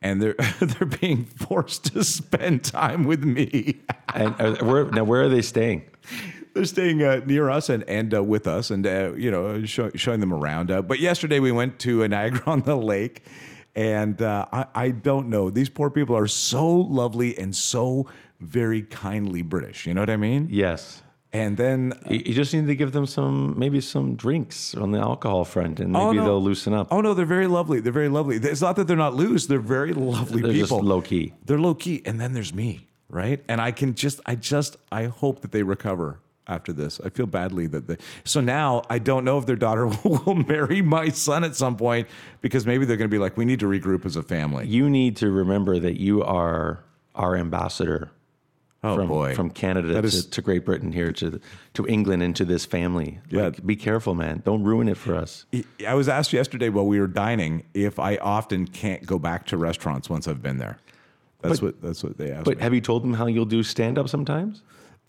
and 0.02 0.20
they're 0.20 0.34
they're 0.60 0.86
being 0.86 1.24
forced 1.24 1.86
to 1.94 2.04
spend 2.04 2.64
time 2.64 3.04
with 3.04 3.24
me. 3.24 3.80
And 4.14 4.34
uh, 4.38 4.56
where 4.62 4.84
now? 4.90 5.04
Where 5.04 5.22
are 5.22 5.28
they 5.30 5.42
staying? 5.42 5.84
They're 6.54 6.64
staying 6.64 7.02
uh, 7.02 7.20
near 7.26 7.50
us 7.50 7.68
and 7.68 7.82
and 7.88 8.14
uh, 8.14 8.22
with 8.22 8.46
us, 8.46 8.70
and 8.70 8.86
uh, 8.86 9.12
you 9.16 9.30
know, 9.30 9.64
show, 9.64 9.90
showing 9.94 10.20
them 10.20 10.32
around. 10.32 10.70
Uh, 10.70 10.82
but 10.82 10.98
yesterday 11.00 11.40
we 11.40 11.52
went 11.52 11.78
to 11.80 12.06
Niagara 12.08 12.42
on 12.46 12.60
the 12.62 12.76
Lake, 12.76 13.22
and 13.74 14.20
uh, 14.22 14.46
I, 14.52 14.66
I 14.74 14.90
don't 14.90 15.28
know. 15.28 15.50
These 15.50 15.68
poor 15.68 15.90
people 15.90 16.16
are 16.16 16.26
so 16.26 16.68
lovely 16.68 17.36
and 17.38 17.54
so 17.54 18.06
very 18.40 18.82
kindly 18.82 19.42
British. 19.42 19.86
You 19.86 19.94
know 19.94 20.02
what 20.02 20.10
I 20.10 20.16
mean? 20.16 20.48
Yes. 20.50 21.02
And 21.30 21.58
then 21.58 21.92
You 22.08 22.32
just 22.32 22.54
need 22.54 22.66
to 22.68 22.74
give 22.74 22.92
them 22.92 23.04
some, 23.04 23.52
maybe 23.58 23.82
some 23.82 24.14
drinks 24.16 24.74
on 24.74 24.92
the 24.92 24.98
alcohol 24.98 25.44
front, 25.44 25.78
and 25.78 25.92
maybe 25.92 26.02
Oh, 26.02 26.12
no. 26.12 26.24
they'll 26.24 26.42
loosen 26.42 26.72
up. 26.72 26.88
Oh 26.90 27.02
no, 27.02 27.12
they're 27.12 27.26
very 27.26 27.46
lovely. 27.46 27.80
They're 27.80 27.92
very 27.92 28.08
lovely. 28.08 28.36
It's 28.36 28.62
not 28.62 28.76
that 28.76 28.86
they're 28.86 28.96
not 28.96 29.14
loose. 29.14 29.44
They're 29.46 29.58
very 29.60 29.92
lovely 29.92 30.40
They're 30.40 30.52
just 30.52 30.70
people. 30.72 30.80
low 30.82 31.02
key. 31.02 31.34
They're 31.44 31.58
low 31.58 31.74
key, 31.74 32.00
and 32.06 32.18
then 32.18 32.32
there's 32.32 32.54
me, 32.54 32.88
right? 33.10 33.44
And 33.46 33.60
I 33.60 33.72
can 33.72 33.94
just, 33.94 34.20
I 34.24 34.36
just, 34.36 34.78
I 34.90 35.04
hope 35.04 35.42
that 35.42 35.52
they 35.52 35.62
recover 35.62 36.18
after 36.48 36.72
this. 36.72 37.00
I 37.04 37.10
feel 37.10 37.26
badly 37.26 37.66
that 37.68 37.86
they. 37.86 37.96
So 38.24 38.40
now 38.40 38.82
I 38.90 38.98
don't 38.98 39.24
know 39.24 39.38
if 39.38 39.46
their 39.46 39.56
daughter 39.56 39.86
will 40.04 40.34
marry 40.34 40.82
my 40.82 41.10
son 41.10 41.44
at 41.44 41.54
some 41.54 41.76
point 41.76 42.08
because 42.40 42.66
maybe 42.66 42.84
they're 42.84 42.96
going 42.96 43.10
to 43.10 43.14
be 43.14 43.18
like, 43.18 43.36
we 43.36 43.44
need 43.44 43.60
to 43.60 43.66
regroup 43.66 44.04
as 44.06 44.16
a 44.16 44.22
family. 44.22 44.66
You 44.66 44.88
need 44.90 45.16
to 45.18 45.30
remember 45.30 45.78
that 45.78 46.00
you 46.00 46.22
are 46.22 46.80
our 47.14 47.36
ambassador 47.36 48.10
Oh 48.84 48.94
from, 48.94 49.08
boy, 49.08 49.34
from 49.34 49.50
Canada 49.50 49.88
That 50.00 50.08
to, 50.08 50.30
to 50.30 50.40
Great 50.40 50.64
Britain 50.64 50.92
here 50.92 51.10
to 51.10 51.40
to 51.74 51.86
England 51.88 52.22
and 52.22 52.34
to 52.36 52.44
this 52.44 52.64
family. 52.64 53.18
Yeah. 53.28 53.46
Like, 53.46 53.66
be 53.66 53.74
careful, 53.74 54.14
man. 54.14 54.40
Don't 54.44 54.62
ruin 54.62 54.88
it 54.88 54.96
for 54.96 55.16
us. 55.16 55.46
I 55.84 55.94
was 55.94 56.08
asked 56.08 56.32
yesterday 56.32 56.68
while 56.68 56.86
we 56.86 57.00
were 57.00 57.08
dining 57.08 57.64
if 57.74 57.98
I 57.98 58.16
often 58.18 58.68
can't 58.68 59.04
go 59.04 59.18
back 59.18 59.46
to 59.46 59.56
restaurants 59.56 60.08
once 60.08 60.28
I've 60.28 60.42
been 60.44 60.58
there. 60.58 60.78
That's 61.40 61.58
But- 61.58 61.66
what 61.74 61.82
that's 61.82 62.04
what 62.04 62.18
they 62.18 62.30
asked 62.30 62.44
But 62.44 62.58
me. 62.58 62.62
have 62.62 62.72
you 62.72 62.80
told 62.80 63.02
them 63.02 63.14
how 63.14 63.26
you'll 63.26 63.44
do 63.46 63.64
stand 63.64 63.98
up 63.98 64.08
sometimes? 64.08 64.62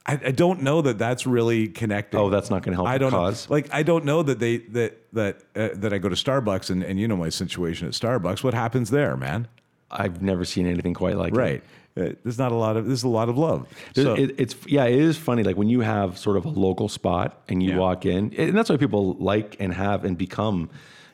I, 0.06 0.14
I 0.26 0.32
don't 0.32 0.64
know 0.64 0.82
that 0.82 0.98
that's 0.98 1.28
really 1.28 1.68
connected. 1.68 2.18
Oh, 2.18 2.30
that's 2.30 2.50
not 2.50 2.64
going 2.64 2.72
to 2.72 2.78
help 2.78 2.88
I 2.88 2.98
don't 2.98 3.12
cause. 3.12 3.48
know. 3.50 3.54
Like 3.56 3.70
I 3.72 3.84
don't 3.84 4.06
know 4.06 4.24
that 4.24 4.40
they 4.40 4.58
that 4.58 4.98
that 5.14 5.38
uh, 5.56 5.70
that 5.74 5.94
I 5.94 5.98
go 5.98 6.10
to 6.10 6.16
Starbucks 6.16 6.70
and, 6.70 6.84
and 6.84 7.00
you 7.00 7.08
know 7.08 7.18
my 7.18 7.30
situation 7.30 7.88
at 7.88 7.94
Starbucks. 7.94 8.44
What 8.44 8.54
happens 8.54 8.90
there, 8.90 9.16
man? 9.18 9.48
I've 9.92 10.22
never 10.22 10.46
seen 10.46 10.66
anything 10.68 10.94
quite 10.94 11.16
like 11.18 11.34
it. 11.34 11.38
Right. 11.38 11.64
Uh, 11.98 12.14
there's 12.24 12.38
not 12.38 12.52
a 12.52 12.56
lot 12.56 12.78
of 12.78 12.86
there's 12.88 13.04
a 13.04 13.10
lot 13.10 13.28
of 13.30 13.38
love. 13.38 13.68
So, 13.96 14.14
it, 14.14 14.36
it's 14.38 14.56
yeah, 14.68 14.86
it 14.86 15.00
is 15.00 15.18
funny. 15.18 15.44
Like 15.44 15.58
when 15.58 15.70
you 15.70 15.82
have 15.82 16.18
sort 16.18 16.38
of 16.38 16.46
a 16.46 16.50
local 16.50 16.88
spot 16.88 17.42
and 17.50 17.62
you 17.62 17.72
Yeah. 17.72 17.78
walk 17.78 18.06
in, 18.06 18.34
and 18.36 18.56
that's 18.58 18.70
why 18.70 18.78
people 18.78 19.14
like 19.20 19.58
and 19.60 19.74
have 19.74 20.06
and 20.06 20.18
become 20.18 20.70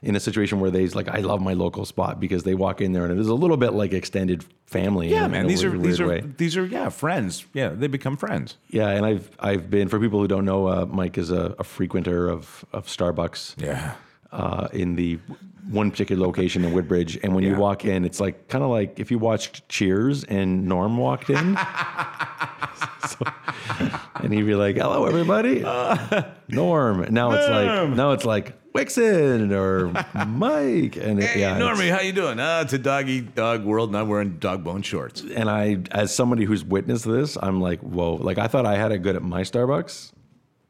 in 0.05 0.15
a 0.15 0.19
situation 0.19 0.59
where 0.59 0.71
they's 0.71 0.95
like, 0.95 1.07
I 1.09 1.19
love 1.19 1.41
my 1.41 1.53
local 1.53 1.83
spot 1.85 2.19
because 2.19 2.43
they 2.43 2.53
walk 2.53 2.79
in 2.81 2.93
there 2.93 3.03
and 3.03 3.11
it 3.11 3.19
is 3.19 3.27
a 3.27 3.33
little 3.33 3.57
bit 3.57 3.73
like 3.73 3.91
extended 3.93 4.45
family. 4.67 5.09
yeah, 5.09 5.25
in, 5.25 5.31
man. 5.31 5.41
in 5.41 5.47
These 5.47 5.63
are 5.63 5.71
weird, 5.71 5.83
these 5.83 5.99
are 5.99 6.07
way. 6.07 6.23
these 6.37 6.55
are 6.57 6.65
yeah 6.65 6.89
friends. 6.89 7.45
Yeah, 7.53 7.69
they 7.69 7.87
become 7.87 8.15
friends. 8.17 8.57
Yeah, 8.69 8.89
and 8.89 9.05
I've 9.05 9.29
I've 9.39 9.69
been 9.69 9.89
for 9.89 9.99
people 9.99 10.19
who 10.21 10.27
don't 10.27 10.45
know, 10.45 10.67
uh, 10.67 10.85
Mike 10.85 11.17
is 11.17 11.31
a, 11.31 11.55
a 11.59 11.63
frequenter 11.63 12.29
of 12.29 12.63
of 12.71 12.87
Starbucks. 12.87 13.61
Yeah. 13.61 13.93
uh, 14.31 14.67
in 14.73 14.95
the 14.95 15.17
one 15.71 15.89
particular 15.89 16.23
location 16.25 16.63
in 16.65 16.73
Woodbridge. 16.73 17.17
And 17.23 17.33
when 17.33 17.43
you 17.43 17.55
walk 17.55 17.85
in, 17.85 18.05
it's 18.05 18.19
like 18.19 18.47
kind 18.49 18.63
of 18.63 18.69
like 18.69 18.99
if 18.99 19.09
you 19.09 19.17
watched 19.17 19.67
Cheers 19.69 20.23
and 20.25 20.67
Norm 20.67 20.97
walked 20.97 21.29
in. 21.29 21.57
So- 23.07 23.25
and 24.21 24.33
he'd 24.33 24.43
be 24.43 24.55
like, 24.55 24.75
"Hello, 24.77 25.05
everybody, 25.05 25.61
Norm." 26.47 27.05
Now 27.13 27.31
it's 27.31 27.47
like 27.49 27.89
now 27.89 28.11
it's 28.11 28.25
like 28.25 28.53
Wixson 28.75 29.51
or 29.51 29.87
Mike, 30.27 30.97
and 30.97 31.23
Hey, 31.23 31.39
yeah, 31.39 31.57
Normie, 31.57 31.89
how 31.89 32.01
you 32.01 32.11
doing? 32.11 32.39
Uh, 32.39 32.61
it's 32.63 32.73
a 32.73 32.77
doggy 32.77 33.21
dog 33.21 33.63
world, 33.63 33.89
and 33.89 33.97
I'm 33.97 34.09
wearing 34.09 34.37
dog 34.37 34.63
bone 34.63 34.81
shorts. 34.81 35.21
And 35.21 35.49
I, 35.49 35.77
as 35.91 36.13
somebody 36.13 36.43
who's 36.43 36.63
witnessed 36.65 37.05
this, 37.05 37.37
I'm 37.41 37.61
like, 37.61 37.79
whoa! 37.79 38.15
Like 38.15 38.37
I 38.37 38.47
thought 38.47 38.65
I 38.65 38.75
had 38.77 38.91
it 38.91 38.99
good 38.99 39.15
at 39.15 39.23
my 39.23 39.41
Starbucks. 39.41 40.11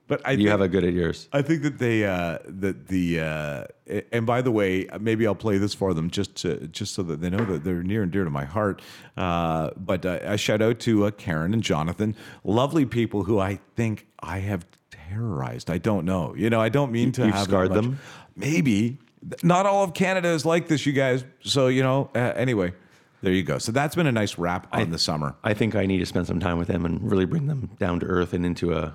But 0.08 0.22
I 0.24 0.32
You 0.34 0.38
think, 0.38 0.50
have 0.50 0.62
a 0.62 0.68
good 0.68 0.84
at 0.84 0.94
yours. 0.94 1.28
I 1.34 1.42
think 1.42 1.64
that 1.64 1.80
they 1.80 2.06
uh, 2.06 2.38
that 2.46 2.90
the 2.90 3.22
uh, 3.22 3.64
and 4.12 4.24
by 4.28 4.44
the 4.44 4.52
way, 4.52 4.88
maybe 5.00 5.26
I'll 5.26 5.34
play 5.34 5.58
this 5.58 5.74
for 5.74 5.96
them 5.96 6.12
just 6.12 6.36
to 6.44 6.68
just 6.68 6.94
so 6.94 7.02
that 7.02 7.22
they 7.22 7.32
know 7.32 7.44
that 7.44 7.64
they're 7.64 7.82
near 7.82 8.04
and 8.04 8.12
dear 8.12 8.24
to 8.24 8.30
my 8.30 8.46
heart. 8.46 8.84
Uh, 9.18 9.72
but 9.76 10.06
uh, 10.06 10.20
a 10.22 10.38
shout 10.38 10.62
out 10.62 10.78
to 10.82 11.06
uh, 11.06 11.12
Karen 11.12 11.56
and 11.56 11.64
Jonathan, 11.64 12.16
lovely 12.44 12.86
people 12.86 13.24
who 13.24 13.40
I 13.40 13.60
think 13.76 14.06
I 14.20 14.40
have 14.40 14.68
terrorized. 15.10 15.70
I 15.70 15.78
don't 15.78 16.06
know. 16.06 16.34
You 16.36 16.50
know, 16.50 16.62
I 16.62 16.70
don't 16.70 16.92
mean 16.92 17.12
to 17.14 17.26
You've 17.26 17.36
have 17.36 17.46
scarred 17.46 17.74
them? 17.74 18.00
Maybe 18.36 18.98
not 19.44 19.66
all 19.66 19.84
of 19.84 19.94
Canada 19.94 20.30
is 20.30 20.46
like 20.46 20.68
this, 20.68 20.86
you 20.86 20.94
guys. 20.94 21.24
So 21.42 21.68
you 21.68 21.84
know, 21.84 22.10
uh, 22.16 22.34
anyway. 22.36 22.74
There 23.22 23.34
you 23.34 23.42
go. 23.42 23.58
So 23.58 23.72
that's 23.72 23.96
been 23.96 24.06
a 24.06 24.12
nice 24.12 24.38
wrap 24.38 24.68
on 24.72 24.92
the 24.92 25.00
summer. 25.00 25.36
I 25.44 25.56
think 25.56 25.74
I 25.74 25.88
need 25.88 25.98
to 25.98 26.06
spend 26.06 26.28
some 26.28 26.40
time 26.40 26.60
with 26.60 26.68
them 26.68 26.86
and 26.86 27.10
really 27.10 27.26
bring 27.26 27.48
them 27.48 27.72
down 27.80 28.00
to 28.02 28.06
earth 28.06 28.34
and 28.34 28.46
into 28.46 28.74
a. 28.74 28.94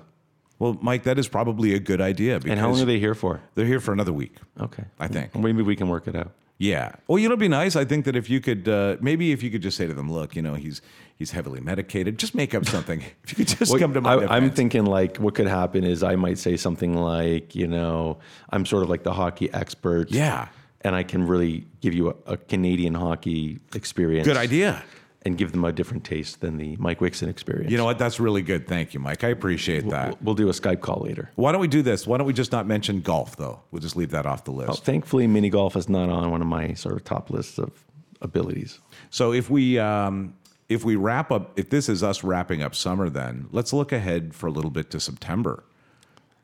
Well, 0.57 0.77
Mike, 0.81 1.03
that 1.03 1.19
is 1.19 1.27
probably 1.27 1.73
a 1.73 1.79
good 1.79 1.99
idea 1.99 2.37
because 2.37 2.51
And 2.51 2.59
how 2.59 2.69
long 2.69 2.79
are 2.79 2.85
they 2.85 2.99
here 2.99 3.15
for? 3.15 3.41
they're 3.55 3.65
here 3.65 3.81
for 3.81 3.91
another 3.91 4.13
week. 4.13 4.35
Okay, 4.59 4.85
I 4.99 5.07
think. 5.09 5.35
maybe 5.35 5.63
we 5.63 5.75
can 5.75 5.89
work 5.89 6.07
it 6.07 6.15
out. 6.15 6.31
Yeah. 6.61 6.91
Well, 7.07 7.17
you 7.17 7.27
know, 7.27 7.33
it'd 7.33 7.39
be 7.39 7.47
nice. 7.47 7.75
I 7.75 7.85
think 7.85 8.05
that 8.05 8.15
if 8.15 8.29
you 8.29 8.39
could, 8.39 8.69
uh, 8.69 8.97
maybe 9.01 9.31
if 9.31 9.41
you 9.41 9.49
could 9.49 9.63
just 9.63 9.75
say 9.75 9.87
to 9.87 9.95
them, 9.95 10.11
look, 10.11 10.35
you 10.35 10.43
know, 10.43 10.53
he's 10.53 10.79
he's 11.15 11.31
heavily 11.31 11.59
medicated. 11.59 12.19
Just 12.19 12.35
make 12.35 12.53
up 12.53 12.67
something. 12.67 13.01
if 13.23 13.31
you 13.31 13.43
could 13.43 13.47
just 13.47 13.75
come 13.79 13.95
to 13.95 14.01
my 14.01 14.13
I, 14.13 14.37
I'm 14.37 14.51
thinking 14.51 14.85
like 14.85 15.17
what 15.17 15.33
could 15.33 15.47
happen 15.47 15.83
is 15.83 16.03
I 16.03 16.15
might 16.15 16.37
say 16.37 16.57
something 16.57 16.95
like, 16.95 17.55
you 17.55 17.65
know, 17.65 18.19
I'm 18.51 18.67
sort 18.67 18.83
of 18.83 18.89
like 18.89 19.01
the 19.01 19.11
hockey 19.11 19.51
expert. 19.51 20.11
Yeah. 20.11 20.49
And 20.81 20.95
I 20.95 21.01
can 21.01 21.25
really 21.25 21.65
give 21.79 21.95
you 21.95 22.09
a, 22.09 22.33
a 22.33 22.37
Canadian 22.37 22.93
hockey 22.93 23.59
experience. 23.73 24.27
Good 24.27 24.37
idea. 24.37 24.83
And 25.23 25.37
give 25.37 25.51
them 25.51 25.63
a 25.63 25.71
different 25.71 26.03
taste 26.03 26.41
than 26.41 26.57
the 26.57 26.75
Mike 26.77 26.97
Wixson 26.97 27.27
experience. 27.27 27.69
You 27.71 27.77
know 27.77 27.85
what? 27.85 27.99
That's 27.99 28.19
really 28.19 28.41
good. 28.41 28.67
Thank 28.67 28.95
you, 28.95 28.99
Mike. 28.99 29.23
I 29.23 29.27
appreciate 29.27 29.87
that. 29.89 30.07
we'll, 30.09 30.17
we'll 30.21 30.35
do 30.35 30.49
a 30.49 30.51
Skype 30.51 30.81
call 30.81 31.01
later. 31.05 31.29
Why 31.35 31.51
don't 31.51 31.61
we 31.61 31.67
do 31.67 31.83
this? 31.83 32.07
Why 32.07 32.17
don't 32.17 32.25
we 32.25 32.33
just 32.33 32.51
not 32.51 32.65
mention 32.65 33.01
golf, 33.01 33.37
though? 33.37 33.59
We'll 33.69 33.83
just 33.83 33.95
leave 33.95 34.09
that 34.11 34.25
off 34.25 34.45
the 34.45 34.51
Oh, 34.51 34.55
list. 34.55 34.83
thankfully, 34.83 35.27
mini 35.27 35.51
golf 35.51 35.75
is 35.75 35.87
not 35.87 36.09
on 36.09 36.31
one 36.31 36.41
of 36.41 36.47
my 36.47 36.73
sort 36.73 36.95
of 36.95 37.03
top 37.03 37.29
lists 37.29 37.59
of 37.59 37.71
abilities. 38.19 38.79
So 39.11 39.31
if 39.31 39.47
we 39.47 39.77
um, 39.77 40.33
if 40.69 40.83
we 40.83 40.95
wrap 40.95 41.31
up, 41.31 41.51
if 41.55 41.69
this 41.69 41.87
is 41.87 42.01
us 42.01 42.23
wrapping 42.23 42.63
up 42.63 42.73
summer, 42.73 43.07
then 43.07 43.47
let's 43.51 43.73
look 43.73 43.91
ahead 43.91 44.33
for 44.33 44.47
a 44.47 44.51
little 44.51 44.71
bit 44.71 44.89
to 44.89 44.99
September. 44.99 45.63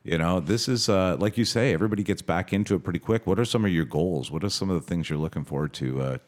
You 0.03 0.19
know, 0.19 0.39
this 0.39 0.67
is 0.69 0.87
uh, 0.87 1.17
like 1.19 1.35
you 1.35 1.45
say, 1.45 1.73
everybody 1.73 2.03
gets 2.03 2.21
back 2.21 2.53
into 2.53 2.75
it 2.75 2.83
pretty 2.83 2.99
quick. 2.99 3.25
What 3.25 3.39
are 3.39 3.45
some 3.45 3.65
of 3.65 3.71
your 3.71 3.85
goals? 3.85 4.29
What 4.29 4.43
are 4.43 4.49
some 4.49 4.69
of 4.69 4.79
the 4.79 4.87
things 4.87 5.09
you're 5.09 5.17
looking 5.17 5.45
forward 5.45 5.73
to, 5.73 6.01
uh, 6.01 6.17
to 6.17 6.19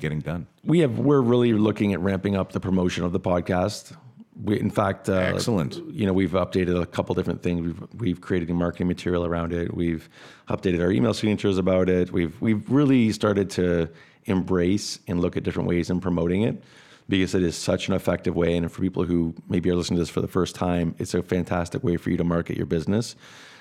getting 0.00 0.20
done? 0.20 0.46
We 0.64 0.80
have 0.80 0.98
we're 0.98 1.20
really 1.20 1.52
looking 1.52 1.92
at 1.92 2.00
ramping 2.00 2.36
up 2.36 2.52
the 2.52 2.60
promotion 2.60 3.04
of 3.04 3.12
the 3.12 3.20
podcast. 3.20 3.96
We, 4.42 4.60
in 4.60 4.70
fact, 4.70 5.08
uh, 5.08 5.14
Excellent. 5.14 5.76
You 5.92 6.06
know, 6.06 6.12
we've 6.12 6.30
updated 6.30 6.80
a 6.80 6.86
couple 6.86 7.14
different 7.14 7.42
things. 7.42 7.62
We've 7.62 7.82
we've 7.94 8.20
created 8.20 8.48
marketing 8.50 8.86
material 8.86 9.24
around 9.24 9.52
it. 9.52 9.74
We've 9.74 10.08
updated 10.48 10.80
our 10.80 10.92
email 10.92 11.14
signatures 11.14 11.58
about 11.58 11.88
it. 11.88 12.12
We've 12.12 12.40
we've 12.40 12.68
really 12.70 13.12
started 13.12 13.50
to 13.50 13.88
embrace 14.26 15.00
and 15.08 15.20
look 15.20 15.36
at 15.36 15.42
different 15.42 15.68
ways 15.68 15.90
in 15.90 16.00
promoting 16.00 16.42
it 16.42 16.62
because 17.08 17.34
it 17.34 17.42
is 17.42 17.56
such 17.56 17.88
an 17.88 17.94
effective 17.94 18.36
way. 18.36 18.56
And 18.56 18.70
for 18.70 18.82
people 18.82 19.04
who 19.04 19.34
maybe 19.48 19.70
are 19.70 19.74
listening 19.74 19.96
to 19.96 20.02
this 20.02 20.10
for 20.10 20.20
the 20.20 20.28
first 20.28 20.54
time, 20.54 20.94
it's 20.98 21.14
a 21.14 21.22
fantastic 21.22 21.82
way 21.82 21.96
for 21.96 22.10
you 22.10 22.16
to 22.18 22.24
market 22.24 22.56
your 22.56 22.66
business. 22.66 23.16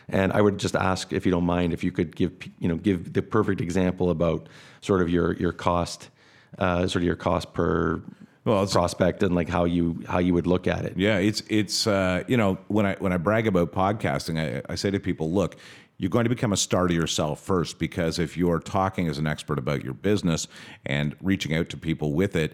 And 0.09 0.31
I 0.33 0.41
would 0.41 0.57
just 0.57 0.75
ask, 0.75 1.11
if 1.11 1.25
you 1.25 1.31
don't 1.31 1.45
mind, 1.45 1.73
if 1.73 1.83
you 1.83 1.91
could 1.91 2.15
give 2.15 2.31
you 2.59 2.67
know 2.67 2.77
give 2.77 3.13
the 3.13 3.21
perfect 3.21 3.61
example 3.61 4.09
about 4.09 4.47
sort 4.81 5.01
of 5.01 5.09
your 5.09 5.33
your 5.33 5.51
cost, 5.51 6.09
uh, 6.57 6.87
sort 6.87 6.97
of 6.97 7.03
your 7.03 7.15
cost 7.15 7.53
per 7.53 8.01
Well, 8.45 8.65
prospect 8.67 9.23
and 9.23 9.35
like 9.35 9.49
how 9.49 9.65
you 9.65 10.03
how 10.07 10.19
you 10.19 10.33
would 10.33 10.47
look 10.47 10.67
at 10.67 10.85
it. 10.85 10.93
Yeah, 10.97 11.17
it's 11.17 11.43
it's 11.49 11.87
uh, 11.87 12.23
you 12.27 12.37
know 12.37 12.57
when 12.67 12.85
I 12.85 12.95
when 12.99 13.13
I 13.13 13.17
brag 13.17 13.47
about 13.47 13.71
podcasting, 13.71 14.39
I, 14.39 14.61
I 14.71 14.75
say 14.75 14.91
to 14.91 14.99
people, 14.99 15.31
look, 15.31 15.57
you're 15.97 16.09
going 16.09 16.25
to 16.25 16.29
become 16.29 16.53
a 16.53 16.57
star 16.57 16.87
to 16.87 16.93
yourself 16.93 17.39
first 17.39 17.79
because 17.79 18.19
if 18.19 18.37
you're 18.37 18.59
talking 18.59 19.07
as 19.07 19.17
an 19.17 19.27
expert 19.27 19.57
about 19.57 19.83
your 19.83 19.93
business 19.93 20.47
and 20.85 21.15
reaching 21.21 21.53
out 21.55 21.69
to 21.69 21.77
people 21.77 22.13
with 22.13 22.35
it, 22.35 22.53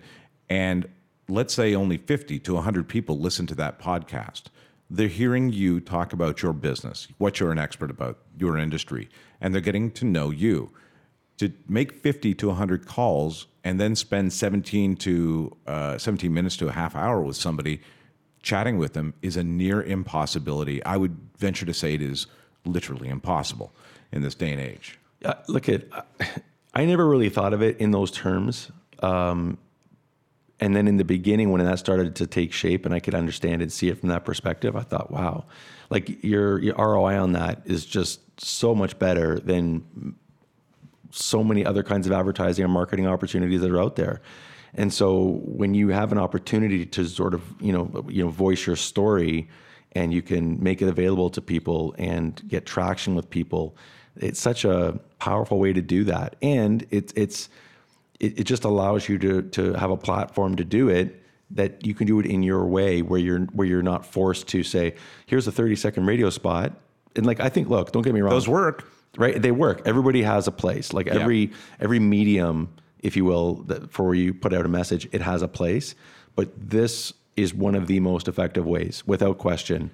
and 0.50 0.88
let's 1.27 1.53
say 1.53 1.75
only 1.75 1.98
50 1.98 2.39
to 2.39 2.53
100 2.53 2.88
people 2.88 3.19
listen 3.19 3.45
to 3.48 3.55
that 3.55 3.79
podcast, 3.79 4.43
they're 4.89 5.07
hearing 5.07 5.51
you 5.51 5.79
talk 5.79 6.13
about 6.13 6.41
your 6.41 6.53
business, 6.53 7.07
what 7.17 7.39
you're 7.39 7.51
an 7.51 7.60
expert 7.60 7.89
about, 7.89 8.17
your 8.38 8.57
industry, 8.57 9.10
and 9.41 9.53
they're 9.53 9.62
getting 9.62 9.91
to 9.91 10.05
know 10.05 10.29
you 10.29 10.72
to 11.38 11.52
make 11.68 11.94
50 11.94 12.34
to 12.36 12.48
100 12.48 12.86
calls 12.86 13.48
and 13.63 13.80
then 13.80 13.96
spend 13.96 14.34
17 14.34 14.96
to 14.98 15.56
uh, 15.68 15.98
17 15.98 16.34
minutes 16.34 16.58
to 16.58 16.68
a 16.68 16.72
half 16.72 16.96
hour 16.96 17.22
with 17.22 17.36
somebody 17.36 17.82
chatting 18.42 18.78
with 18.78 18.94
them 18.94 19.13
is 19.22 19.38
a 19.38 19.44
near 19.44 19.82
impossibility 19.82 20.84
i 20.86 20.98
would 20.98 21.18
venture 21.38 21.66
to 21.66 21.74
say 21.74 21.94
it 21.94 22.02
is 22.02 22.28
literally 22.66 23.10
impossible 23.10 23.74
in 24.12 24.22
this 24.22 24.36
day 24.36 24.52
and 24.52 24.62
age 24.62 25.00
Uh, 25.24 25.34
look 25.48 25.70
at, 25.70 25.84
I 26.74 26.86
never 26.86 27.08
really 27.08 27.30
thought 27.30 27.54
of 27.54 27.62
it 27.62 27.78
in 27.78 27.92
those 27.92 28.12
terms. 28.12 28.72
Um, 29.02 29.58
and 30.60 30.75
then 30.75 30.88
in 30.88 30.98
the 30.98 31.06
beginning, 31.06 31.52
when 31.52 31.63
that 31.63 31.80
started 31.80 32.16
to 32.18 32.28
take 32.28 32.54
shape 32.54 32.86
and 32.86 32.94
I 32.94 33.00
could 33.00 33.16
understand 33.16 33.62
and 33.62 33.72
see 33.72 33.90
it 33.90 34.00
from 34.00 34.10
that 34.10 34.25
perspective, 34.25 34.75
I 34.75 34.82
thought, 34.82 35.12
wow, 35.12 35.46
like 35.90 36.24
your, 36.24 36.60
your 36.60 36.75
ROI 36.75 37.22
on 37.22 37.34
that 37.34 37.62
is 37.66 37.86
just 37.86 38.20
so 38.40 38.74
much 38.74 38.98
better 39.00 39.40
than 39.40 40.16
so 41.13 41.43
many 41.43 41.65
other 41.65 41.84
kinds 41.84 42.08
of 42.08 42.13
advertising 42.13 42.63
and 42.63 42.74
marketing 42.74 43.08
opportunities 43.08 43.62
that 43.62 43.72
are 43.72 43.79
out 43.79 43.96
there. 43.96 44.22
And 44.74 44.91
so 44.91 45.39
when 45.46 45.75
you 45.75 45.89
have 45.89 46.12
an 46.12 46.17
opportunity 46.17 46.86
to 46.88 47.05
sort 47.05 47.34
of, 47.34 47.41
you 47.62 47.72
know, 47.72 48.05
you 48.10 48.24
know, 48.24 48.29
voice 48.29 48.65
your 48.65 48.75
story 48.75 49.48
and 49.91 50.12
you 50.12 50.24
can 50.24 50.62
make 50.62 50.82
it 50.82 50.88
available 50.88 51.29
to 51.29 51.41
people 51.41 51.93
and 52.00 52.41
get 52.48 52.65
traction 52.65 53.13
with 53.13 53.29
people, 53.29 53.77
it's 54.17 54.39
such 54.39 54.65
a 54.65 55.00
powerful 55.20 55.60
way 55.60 55.74
to 55.74 55.82
do 55.82 56.03
that. 56.05 56.36
And 56.41 56.86
it's 56.89 57.13
it's 57.15 57.50
it, 58.20 58.39
it 58.39 58.43
just 58.46 58.63
allows 58.63 59.08
you 59.08 59.20
to 59.20 59.43
to 59.43 59.74
have 59.74 59.91
a 59.91 59.98
platform 59.98 60.55
to 60.55 60.65
do 60.65 60.89
it 60.89 61.22
that 61.51 61.86
you 61.86 61.93
can 61.93 62.08
do 62.08 62.20
it 62.20 62.25
in 62.25 62.41
your 62.41 62.65
way 62.65 63.03
where 63.03 63.20
you're 63.20 63.41
where 63.53 63.67
you're 63.67 63.84
not 63.84 64.03
forced 64.03 64.48
to 64.48 64.63
say, 64.63 64.96
here's 65.27 65.46
a 65.46 65.51
30 65.51 65.75
second 65.75 66.08
radio 66.08 66.32
spot. 66.32 66.74
And 67.15 67.27
like 67.27 67.39
I 67.39 67.50
think, 67.50 67.70
look, 67.70 67.91
don't 67.91 68.01
get 68.01 68.15
me 68.15 68.22
wrong 68.22 68.32
those 68.32 68.48
work 68.48 68.91
right? 69.17 69.41
They 69.41 69.51
work. 69.51 69.82
Everybody 69.86 70.24
has 70.24 70.48
a 70.48 70.51
place. 70.51 70.93
Like 70.93 71.08
every 71.08 71.51
every 71.79 72.00
medium 72.00 72.74
if 73.00 73.17
you 73.17 73.25
will 73.25 73.55
that 73.65 73.91
for 73.91 74.05
where 74.05 74.15
you 74.15 74.34
put 74.34 74.53
out 74.53 74.65
a 74.65 74.70
message 74.70 75.08
it 75.12 75.22
has 75.22 75.41
a 75.41 75.48
place. 75.48 75.96
But 76.36 76.51
this 76.58 77.13
is 77.36 77.53
one 77.53 77.75
of 77.75 77.88
the 77.88 78.00
most 78.00 78.27
effective 78.27 78.65
ways 78.65 79.03
without 79.05 79.38
question. 79.38 79.91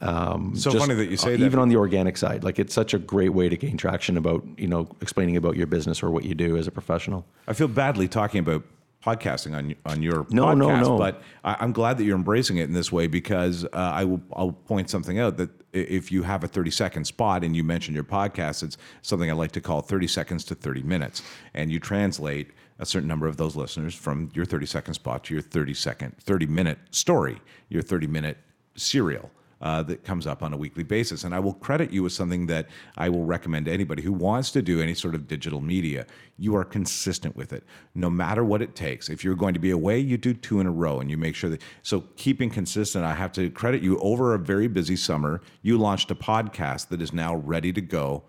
Um, 0.00 0.54
So 0.54 0.72
just, 0.72 0.84
funny 0.84 0.94
that 0.94 1.10
you 1.10 1.16
say 1.16 1.34
uh, 1.34 1.38
that. 1.38 1.44
even 1.44 1.58
on 1.58 1.70
the 1.70 1.76
organic 1.76 2.18
side 2.18 2.44
like 2.44 2.58
it's 2.58 2.74
such 2.74 2.92
a 2.92 2.98
great 2.98 3.30
way 3.30 3.48
to 3.48 3.56
gain 3.56 3.78
traction 3.78 4.18
about 4.18 4.44
you 4.58 4.66
know 4.66 4.88
explaining 5.00 5.38
about 5.38 5.56
your 5.56 5.66
business 5.66 6.02
or 6.02 6.10
what 6.10 6.24
you 6.24 6.34
do 6.34 6.56
as 6.56 6.66
a 6.66 6.70
professional. 6.70 7.24
I 7.48 7.54
feel 7.54 7.68
badly 7.68 8.08
talking 8.08 8.40
about 8.40 8.62
podcasting 9.06 9.56
on 9.56 9.74
on 9.86 10.02
your 10.02 10.26
No, 10.30 10.46
podcast 10.46 10.56
no, 10.56 10.78
no. 10.80 10.98
but 10.98 11.22
I, 11.44 11.56
i'm 11.60 11.72
glad 11.72 11.96
that 11.98 12.04
you're 12.04 12.16
embracing 12.16 12.56
it 12.56 12.64
in 12.64 12.72
this 12.72 12.90
way 12.90 13.06
because 13.06 13.64
uh, 13.64 13.68
i 13.72 14.04
will 14.04 14.20
i'll 14.32 14.52
point 14.52 14.90
something 14.90 15.18
out 15.18 15.36
that 15.36 15.50
if 15.72 16.10
you 16.10 16.22
have 16.24 16.42
a 16.42 16.48
30 16.48 16.70
second 16.70 17.04
spot 17.06 17.44
and 17.44 17.54
you 17.54 17.62
mention 17.62 17.94
your 17.94 18.04
podcast 18.04 18.62
it's 18.62 18.76
something 19.02 19.30
i 19.30 19.32
like 19.34 19.52
to 19.52 19.60
call 19.60 19.80
30 19.80 20.06
seconds 20.08 20.44
to 20.46 20.54
30 20.54 20.82
minutes 20.82 21.22
and 21.54 21.70
you 21.70 21.78
translate 21.78 22.50
a 22.78 22.84
certain 22.86 23.08
number 23.08 23.26
of 23.26 23.36
those 23.36 23.54
listeners 23.56 23.94
from 23.94 24.28
your 24.34 24.44
30 24.44 24.66
second 24.66 24.94
spot 24.94 25.24
to 25.24 25.34
your 25.34 25.42
30 25.42 25.72
second 25.74 26.16
30 26.18 26.46
minute 26.46 26.78
story 26.90 27.40
your 27.68 27.82
30 27.82 28.06
minute 28.08 28.38
serial 28.74 29.30
uh, 29.60 29.82
that 29.84 30.04
comes 30.04 30.26
up 30.26 30.42
on 30.42 30.52
a 30.52 30.56
weekly 30.56 30.82
basis. 30.82 31.24
And 31.24 31.34
I 31.34 31.40
will 31.40 31.54
credit 31.54 31.90
you 31.90 32.02
with 32.02 32.12
something 32.12 32.46
that 32.46 32.68
I 32.96 33.08
will 33.08 33.24
recommend 33.24 33.66
to 33.66 33.72
anybody 33.72 34.02
who 34.02 34.12
wants 34.12 34.50
to 34.52 34.62
do 34.62 34.80
any 34.80 34.94
sort 34.94 35.14
of 35.14 35.26
digital 35.26 35.60
media. 35.60 36.06
You 36.38 36.54
are 36.56 36.64
consistent 36.64 37.36
with 37.36 37.52
it, 37.52 37.64
no 37.94 38.10
matter 38.10 38.44
what 38.44 38.60
it 38.60 38.74
takes. 38.74 39.08
If 39.08 39.24
you're 39.24 39.34
going 39.34 39.54
to 39.54 39.60
be 39.60 39.70
away, 39.70 39.98
you 39.98 40.18
do 40.18 40.34
two 40.34 40.60
in 40.60 40.66
a 40.66 40.70
row 40.70 41.00
and 41.00 41.10
you 41.10 41.16
make 41.16 41.34
sure 41.34 41.48
that. 41.50 41.62
So 41.82 42.04
keeping 42.16 42.50
consistent, 42.50 43.04
I 43.04 43.14
have 43.14 43.32
to 43.32 43.48
credit 43.50 43.82
you 43.82 43.98
over 44.00 44.34
a 44.34 44.38
very 44.38 44.68
busy 44.68 44.96
summer. 44.96 45.40
You 45.62 45.78
launched 45.78 46.10
a 46.10 46.14
podcast 46.14 46.88
that 46.88 47.00
is 47.00 47.12
now 47.12 47.36
ready 47.36 47.72
to 47.72 47.80
go 47.80 48.24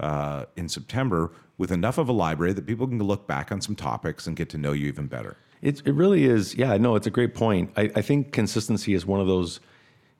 uh, 0.00 0.46
in 0.56 0.68
September 0.68 1.32
with 1.58 1.70
enough 1.70 1.98
of 1.98 2.08
a 2.08 2.12
library 2.12 2.52
that 2.54 2.66
people 2.66 2.88
can 2.88 2.98
look 2.98 3.28
back 3.28 3.52
on 3.52 3.60
some 3.60 3.76
topics 3.76 4.26
and 4.26 4.34
get 4.34 4.48
to 4.48 4.58
know 4.58 4.72
you 4.72 4.88
even 4.88 5.06
better. 5.06 5.36
It, 5.60 5.80
it 5.86 5.94
really 5.94 6.24
is. 6.24 6.56
Yeah, 6.56 6.76
no, 6.76 6.96
it's 6.96 7.06
a 7.06 7.10
great 7.10 7.34
point. 7.34 7.70
I, 7.76 7.82
I 7.94 8.02
think 8.02 8.32
consistency 8.32 8.94
is 8.94 9.06
one 9.06 9.20
of 9.20 9.28
those 9.28 9.60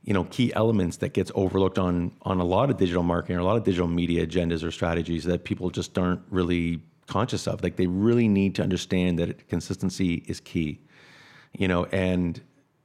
you 0.04 0.12
know 0.12 0.24
key 0.24 0.52
elements 0.54 0.98
that 0.98 1.12
gets 1.12 1.30
overlooked 1.34 1.78
on 1.78 2.12
on 2.22 2.40
a 2.40 2.44
lot 2.44 2.70
of 2.70 2.76
digital 2.76 3.02
marketing 3.02 3.36
or 3.36 3.40
a 3.40 3.44
lot 3.44 3.56
of 3.56 3.64
digital 3.64 3.88
media 3.88 4.26
agendas 4.26 4.64
or 4.64 4.70
strategies 4.70 5.24
that 5.24 5.44
people 5.44 5.70
just 5.70 5.96
aren't 5.98 6.20
really 6.30 6.80
conscious 7.06 7.46
of. 7.46 7.62
Like 7.62 7.76
they 7.76 7.86
really 7.86 8.28
need 8.28 8.54
to 8.56 8.62
understand 8.62 9.18
that 9.18 9.48
consistency 9.48 10.24
is 10.26 10.40
key 10.40 10.80
you 11.58 11.68
know 11.68 11.84
and 11.86 12.40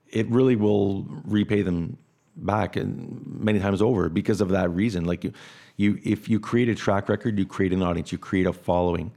it 0.10 0.30
really 0.30 0.56
will 0.56 1.06
repay 1.26 1.62
them 1.62 1.98
back 2.38 2.76
and 2.76 3.22
many 3.26 3.60
times 3.60 3.82
over 3.82 4.10
because 4.10 4.42
of 4.42 4.50
that 4.50 4.70
reason. 4.70 5.06
Like 5.06 5.24
you 5.24 5.34
you 5.78 6.00
if 6.04 6.30
you 6.30 6.40
create 6.40 6.70
a 6.70 6.76
track 6.76 7.10
record 7.10 7.38
you 7.38 7.46
create 7.46 7.74
an 7.74 7.82
audience 7.84 8.12
you 8.12 8.18
create 8.18 8.48
a 8.48 8.54
following 8.54 9.12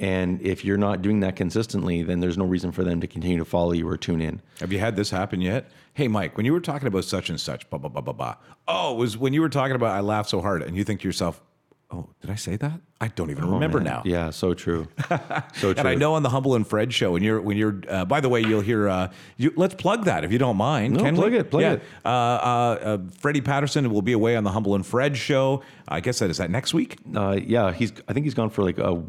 and 0.00 0.40
if 0.40 0.64
you're 0.64 0.78
not 0.78 1.02
doing 1.02 1.20
that 1.20 1.36
consistently, 1.36 2.02
then 2.02 2.20
there's 2.20 2.38
no 2.38 2.46
reason 2.46 2.72
for 2.72 2.82
them 2.82 3.02
to 3.02 3.06
continue 3.06 3.38
to 3.38 3.44
follow 3.44 3.72
you 3.72 3.86
or 3.86 3.98
tune 3.98 4.22
in. 4.22 4.40
Have 4.60 4.72
you 4.72 4.78
had 4.78 4.96
this 4.96 5.10
happen 5.10 5.42
yet? 5.42 5.70
Hey, 5.92 6.08
Mike, 6.08 6.38
when 6.38 6.46
you 6.46 6.54
were 6.54 6.60
talking 6.60 6.88
about 6.88 7.04
such 7.04 7.28
and 7.28 7.38
such, 7.38 7.68
blah, 7.68 7.78
blah, 7.78 7.90
blah, 7.90 8.00
blah, 8.00 8.14
blah. 8.14 8.36
Oh, 8.66 8.94
it 8.94 8.96
was 8.96 9.18
when 9.18 9.34
you 9.34 9.42
were 9.42 9.50
talking 9.50 9.76
about 9.76 9.94
I 9.94 10.00
laughed 10.00 10.30
so 10.30 10.40
hard, 10.40 10.62
and 10.62 10.74
you 10.74 10.84
think 10.84 11.00
to 11.00 11.08
yourself, 11.08 11.42
oh, 11.90 12.08
did 12.22 12.30
I 12.30 12.36
say 12.36 12.56
that? 12.56 12.80
I 12.98 13.08
don't 13.08 13.30
even 13.30 13.44
oh, 13.44 13.50
remember 13.52 13.78
man. 13.78 13.92
now. 13.92 14.02
Yeah, 14.06 14.30
so 14.30 14.54
true. 14.54 14.88
So 15.54 15.74
true. 15.74 15.80
and 15.80 15.86
I 15.86 15.96
know 15.96 16.14
on 16.14 16.22
the 16.22 16.30
Humble 16.30 16.54
and 16.54 16.66
Fred 16.66 16.94
show, 16.94 17.12
when 17.12 17.22
you're 17.22 17.40
when 17.40 17.58
you're. 17.58 17.82
Uh, 17.86 18.06
by 18.06 18.20
the 18.20 18.30
way, 18.30 18.40
you'll 18.40 18.62
hear. 18.62 18.88
Uh, 18.88 19.08
you, 19.36 19.52
let's 19.56 19.74
plug 19.74 20.04
that 20.04 20.24
if 20.24 20.32
you 20.32 20.38
don't 20.38 20.56
mind. 20.56 20.94
No, 20.94 21.02
Can 21.02 21.14
plug 21.14 21.32
we? 21.32 21.38
it. 21.38 21.50
Plug 21.50 21.62
yeah. 21.62 21.72
it. 21.72 21.82
Uh, 22.04 22.08
uh, 22.08 22.98
Freddie 23.18 23.42
Patterson 23.42 23.90
will 23.90 24.00
be 24.00 24.12
away 24.12 24.36
on 24.36 24.44
the 24.44 24.50
Humble 24.50 24.74
and 24.74 24.86
Fred 24.86 25.18
show. 25.18 25.62
I 25.88 26.00
guess 26.00 26.20
that 26.20 26.30
is 26.30 26.38
that 26.38 26.50
next 26.50 26.72
week. 26.72 26.96
Uh, 27.14 27.38
yeah, 27.42 27.72
he's. 27.72 27.92
I 28.08 28.14
think 28.14 28.24
he's 28.24 28.34
gone 28.34 28.48
for 28.48 28.62
like 28.62 28.78
a 28.78 29.02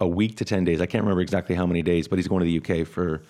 a 0.00 0.08
week 0.08 0.36
to 0.36 0.44
10 0.44 0.64
days. 0.64 0.80
I 0.80 0.86
can't 0.86 1.04
remember 1.04 1.20
exactly 1.20 1.54
how 1.54 1.66
many 1.66 1.82
days, 1.82 2.08
but 2.08 2.18
he's 2.18 2.28
going 2.28 2.40
to 2.40 2.60
the 2.60 2.80
UK 2.80 2.86
for 2.86 3.22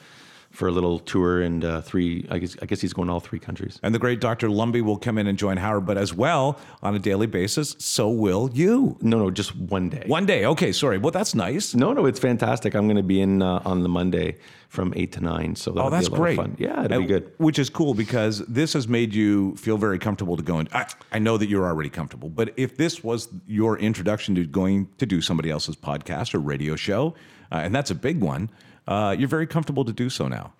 for 0.54 0.68
a 0.68 0.70
little 0.70 0.98
tour 1.00 1.42
and 1.42 1.64
uh, 1.64 1.80
three. 1.80 2.26
I 2.30 2.38
guess 2.38 2.56
I 2.62 2.66
guess 2.66 2.80
he's 2.80 2.92
going 2.92 3.08
to 3.08 3.14
all 3.14 3.20
three 3.20 3.38
countries. 3.38 3.78
And 3.82 3.94
the 3.94 3.98
great 3.98 4.20
Dr. 4.20 4.48
Lumby 4.48 4.82
will 4.82 4.96
come 4.96 5.18
in 5.18 5.26
and 5.26 5.36
join 5.36 5.56
Howard, 5.56 5.84
but 5.84 5.98
as 5.98 6.14
well 6.14 6.58
on 6.82 6.94
a 6.94 6.98
daily 6.98 7.26
basis. 7.26 7.74
So 7.78 8.08
will 8.08 8.50
you? 8.52 8.96
No, 9.00 9.18
no, 9.18 9.30
just 9.30 9.54
one 9.56 9.88
day. 9.88 10.04
One 10.06 10.26
day. 10.26 10.46
Okay, 10.46 10.72
sorry. 10.72 10.98
Well, 10.98 11.10
that's 11.10 11.34
nice. 11.34 11.74
No, 11.74 11.92
no, 11.92 12.06
it's 12.06 12.20
fantastic. 12.20 12.74
I'm 12.74 12.86
going 12.86 12.96
to 12.96 13.02
be 13.02 13.20
in 13.20 13.42
uh, 13.42 13.62
on 13.64 13.82
the 13.82 13.88
Monday 13.88 14.36
from 14.68 14.92
eight 14.96 15.12
to 15.12 15.20
nine. 15.20 15.56
So 15.56 15.72
oh, 15.76 15.90
that's 15.90 16.08
great. 16.08 16.38
Yeah, 16.58 16.84
it'll 16.84 17.00
be 17.00 17.06
good. 17.06 17.32
Which 17.38 17.58
is 17.58 17.70
cool 17.70 17.94
because 17.94 18.38
this 18.46 18.72
has 18.72 18.88
made 18.88 19.14
you 19.14 19.56
feel 19.56 19.76
very 19.76 19.98
comfortable 19.98 20.36
to 20.36 20.42
go 20.42 20.58
in. 20.58 20.68
I, 20.72 20.86
I 21.12 21.18
know 21.18 21.36
that 21.36 21.48
you're 21.48 21.66
already 21.66 21.90
comfortable, 21.90 22.28
but 22.28 22.52
if 22.56 22.76
this 22.76 23.02
was 23.02 23.28
your 23.46 23.78
introduction 23.78 24.34
to 24.34 24.46
going 24.46 24.88
to 24.98 25.06
do 25.06 25.20
somebody 25.20 25.50
else's 25.50 25.76
podcast 25.76 26.34
or 26.34 26.38
radio 26.38 26.76
show, 26.76 27.14
uh, 27.52 27.56
and 27.56 27.74
that's 27.74 27.90
a 27.90 27.94
big 27.94 28.20
one, 28.20 28.50
uh, 28.86 29.14
you're 29.18 29.28
very 29.28 29.46
comfortable 29.46 29.84
to 29.84 29.92
do 29.92 30.10
so 30.10 30.28
now. 30.28 30.52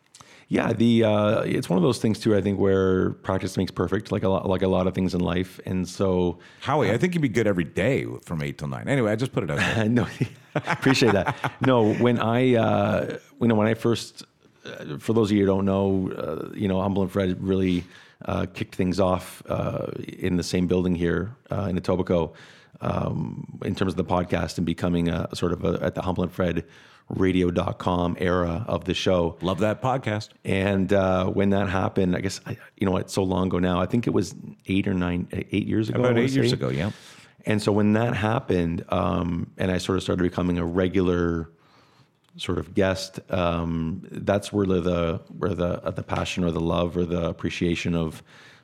Yeah, 0.48 0.72
the 0.72 1.04
uh, 1.04 1.40
it's 1.40 1.70
one 1.70 1.78
of 1.78 1.82
those 1.82 1.98
things 1.98 2.18
too. 2.18 2.36
I 2.36 2.40
think 2.40 2.58
where 2.58 3.10
practice 3.10 3.56
makes 3.56 3.70
perfect, 3.70 4.12
like 4.12 4.22
a 4.22 4.28
lot, 4.28 4.48
like 4.48 4.62
a 4.62 4.68
lot 4.68 4.86
of 4.86 4.94
things 4.94 5.14
in 5.14 5.20
life. 5.20 5.58
And 5.64 5.88
so, 5.88 6.38
Howie, 6.60 6.90
uh, 6.90 6.94
I 6.94 6.98
think 6.98 7.14
you'd 7.14 7.22
be 7.22 7.28
good 7.28 7.46
every 7.46 7.64
day 7.64 8.06
from 8.24 8.42
eight 8.42 8.58
till 8.58 8.68
nine. 8.68 8.88
Anyway, 8.88 9.10
I 9.10 9.16
just 9.16 9.32
put 9.32 9.42
it 9.42 9.50
out 9.50 9.58
there. 9.58 9.88
no, 9.88 10.06
appreciate 10.54 11.12
that. 11.12 11.34
No, 11.66 11.94
when 11.94 12.18
I, 12.20 12.56
uh, 12.56 13.18
you 13.40 13.48
know, 13.48 13.54
when 13.54 13.66
I 13.66 13.74
first, 13.74 14.24
uh, 14.66 14.98
for 14.98 15.14
those 15.14 15.30
of 15.30 15.36
you 15.36 15.44
who 15.44 15.46
don't 15.46 15.64
know, 15.64 16.12
uh, 16.12 16.54
you 16.54 16.68
know, 16.68 16.80
Humble 16.80 17.02
and 17.02 17.10
Fred 17.10 17.42
really 17.42 17.84
uh, 18.26 18.46
kicked 18.52 18.74
things 18.74 19.00
off 19.00 19.42
uh, 19.48 19.86
in 20.06 20.36
the 20.36 20.44
same 20.44 20.66
building 20.66 20.94
here 20.94 21.34
in 21.50 21.78
Etobicoke 21.78 22.34
um, 22.80 23.60
in 23.64 23.74
terms 23.74 23.92
of 23.92 23.96
the 23.96 24.04
podcast 24.04 24.58
and 24.58 24.66
becoming 24.66 25.08
a 25.08 25.34
sort 25.34 25.52
of 25.52 25.64
a, 25.64 25.82
at 25.82 25.94
the 25.94 26.02
Humble 26.02 26.22
and 26.22 26.32
Fred 26.32 26.64
radio.com 27.08 28.16
era 28.18 28.64
of 28.66 28.84
the 28.84 28.94
show. 28.94 29.36
Love 29.42 29.60
that 29.60 29.82
podcast. 29.82 30.30
And 30.44 30.92
uh, 30.92 31.26
when 31.26 31.50
that 31.50 31.68
happened, 31.68 32.16
I 32.16 32.20
guess, 32.20 32.40
I, 32.46 32.56
you 32.76 32.86
know, 32.86 32.96
it's 32.96 33.12
so 33.12 33.22
long 33.22 33.48
ago 33.48 33.58
now. 33.58 33.80
I 33.80 33.86
think 33.86 34.06
it 34.06 34.10
was 34.10 34.34
eight 34.66 34.88
or 34.88 34.94
nine, 34.94 35.28
eight 35.32 35.66
years 35.66 35.88
ago. 35.88 36.00
About 36.00 36.18
eight 36.18 36.30
years 36.30 36.52
ago, 36.52 36.70
yeah. 36.70 36.90
And 37.46 37.62
so 37.62 37.72
when 37.72 37.92
that 37.92 38.14
happened, 38.16 38.84
um, 38.88 39.50
and 39.58 39.70
I 39.70 39.78
sort 39.78 39.98
of 39.98 40.02
started 40.02 40.22
becoming 40.22 40.58
a 40.58 40.64
regular 40.64 41.50
sort 42.36 42.58
of 42.58 42.74
guest, 42.74 43.20
um, 43.30 44.02
that's 44.10 44.52
where 44.52 44.66
the, 44.66 45.20
where 45.38 45.54
the 45.54 45.84
uh, 45.84 45.90
the 45.90 46.02
passion 46.02 46.42
or 46.42 46.50
the 46.50 46.60
love 46.60 46.96
or 46.96 47.04
the 47.04 47.26
appreciation 47.26 47.94
of 47.94 48.22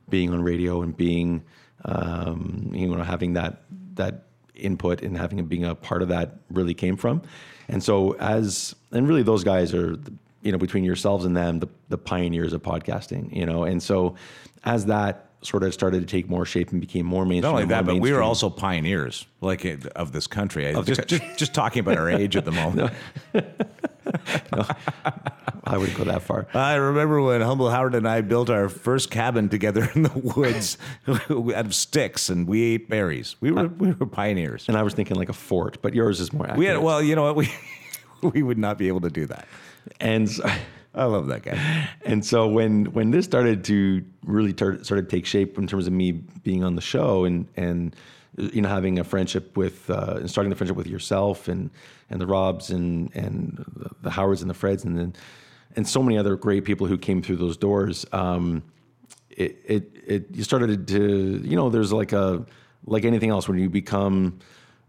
being 0.09 0.33
on 0.33 0.43
radio 0.43 0.83
and 0.83 0.97
being, 0.97 1.45
um, 1.85 2.71
you 2.73 2.89
know, 2.89 3.03
having 3.03 3.35
that 3.35 3.63
that 3.95 4.30
input 4.55 5.03
and 5.03 5.17
having 5.17 5.45
being 5.47 5.65
a 5.65 5.75
part 5.75 6.03
of 6.03 6.09
that 6.09 6.37
really 6.51 6.75
came 6.75 6.97
from. 6.97 7.23
And 7.69 7.83
so 7.83 8.13
as 8.17 8.75
and 8.93 9.09
really 9.09 9.23
those 9.23 9.45
guys 9.45 9.75
are 9.75 9.97
you 10.43 10.53
know 10.53 10.59
between 10.59 10.85
yourselves 10.85 11.25
and 11.25 11.37
them 11.37 11.61
the, 11.61 11.69
the 11.89 11.99
pioneers 11.99 12.53
of 12.53 12.63
podcasting, 12.63 13.35
you 13.35 13.47
know. 13.47 13.65
And 13.65 13.83
so 13.83 14.17
as 14.65 14.87
that 14.87 15.27
sort 15.43 15.63
of 15.63 15.73
started 15.73 16.01
to 16.01 16.07
take 16.07 16.29
more 16.29 16.45
shape 16.45 16.71
and 16.71 16.81
became 16.81 17.07
more 17.07 17.25
mainstream. 17.25 17.53
Not 17.53 17.63
only 17.63 17.75
that, 17.75 17.87
but 17.87 17.97
we 17.99 18.13
were 18.13 18.23
also 18.23 18.51
pioneers, 18.51 19.27
like 19.41 19.65
of 19.97 20.13
this 20.13 20.27
country. 20.27 20.73
Of 20.73 20.87
just, 20.87 21.07
just, 21.07 21.23
just 21.37 21.55
talking 21.55 21.81
about 21.81 21.97
our 21.97 22.11
age 22.11 22.37
at 22.37 22.45
the 22.45 22.53
moment. 22.53 22.93
no. 23.35 23.43
no. 24.53 24.65
I 25.71 25.79
wouldn't 25.79 25.97
go 25.97 26.05
that 26.05 26.23
far. 26.23 26.47
I 26.53 26.75
remember 26.75 27.23
when 27.23 27.41
Humble 27.41 27.71
Howard 27.71 27.95
and 27.95 28.09
I 28.09 28.23
built 28.23 28.51
our 28.51 28.69
first 28.69 29.11
cabin 29.11 29.49
together 29.49 29.89
in 29.95 30.03
the 30.03 30.33
woods 30.37 30.77
out 31.09 31.67
of 31.67 31.75
sticks, 31.75 32.29
and 32.29 32.49
we 32.49 32.75
ate 32.75 32.89
berries. 32.89 33.37
We 33.41 33.53
were 33.53 33.69
we 33.69 33.93
were 33.93 34.07
pioneers. 34.07 34.67
And 34.69 34.77
I 34.77 34.83
was 34.83 34.95
thinking 34.95 35.17
like 35.17 35.29
a 35.29 35.35
fort, 35.35 35.81
but 35.81 35.95
yours 35.95 36.21
is 36.21 36.33
more 36.33 36.45
accurate. 36.45 36.59
We 36.59 36.67
had, 36.67 36.79
well, 36.79 37.01
you 37.01 37.15
know 37.15 37.23
what 37.23 37.37
we 37.37 37.49
we 38.23 38.43
would 38.43 38.59
not 38.59 38.79
be 38.79 38.89
able 38.89 39.01
to 39.03 39.11
do 39.11 39.27
that. 39.27 39.47
And 40.01 40.29
so, 40.29 40.49
I 40.95 41.05
love 41.05 41.29
that 41.29 41.43
guy. 41.43 41.89
And 42.05 42.25
so 42.25 42.49
when 42.49 42.87
when 42.87 43.13
this 43.13 43.25
started 43.25 43.65
to 43.65 44.05
really 44.25 44.53
tar- 44.53 44.83
started 44.83 45.09
to 45.09 45.17
take 45.17 45.25
shape 45.25 45.57
in 45.57 45.67
terms 45.67 45.87
of 45.87 45.93
me 45.93 46.13
being 46.13 46.65
on 46.65 46.75
the 46.75 46.83
show 46.83 47.25
and 47.25 47.47
and 47.57 47.95
you 48.37 48.61
know 48.61 48.69
having 48.69 48.99
a 48.99 49.05
friendship 49.05 49.57
with 49.57 49.89
uh, 49.89 50.17
and 50.17 50.31
starting 50.31 50.51
the 50.51 50.57
friendship 50.57 50.77
with 50.77 50.89
yourself 50.89 51.47
and 51.47 51.71
and 52.09 52.21
the 52.21 52.27
Robs 52.27 52.71
and 52.71 53.15
and 53.15 53.65
the 54.03 54.11
Howards 54.11 54.43
and 54.43 54.51
the 54.51 54.55
Freds 54.55 54.85
and 54.85 54.99
then 54.99 55.15
and 55.77 55.87
so 55.87 56.03
many 56.03 56.19
other 56.19 56.37
great 56.37 56.65
people 56.65 56.87
who 56.87 56.99
came 56.99 57.23
through 57.23 57.37
those 57.37 57.57
doors. 57.57 58.07
Um, 58.13 58.63
it, 59.31 59.59
it, 59.65 59.91
it, 60.07 60.27
you 60.33 60.43
started 60.43 60.89
to, 60.89 61.41
you 61.45 61.57
know, 61.57 61.71
there's 61.71 61.93
like 61.93 62.13
a, 62.13 62.45
like 62.85 63.05
anything 63.05 63.31
else 63.31 63.49
when 63.49 63.59
you 63.59 63.71
become, 63.71 64.39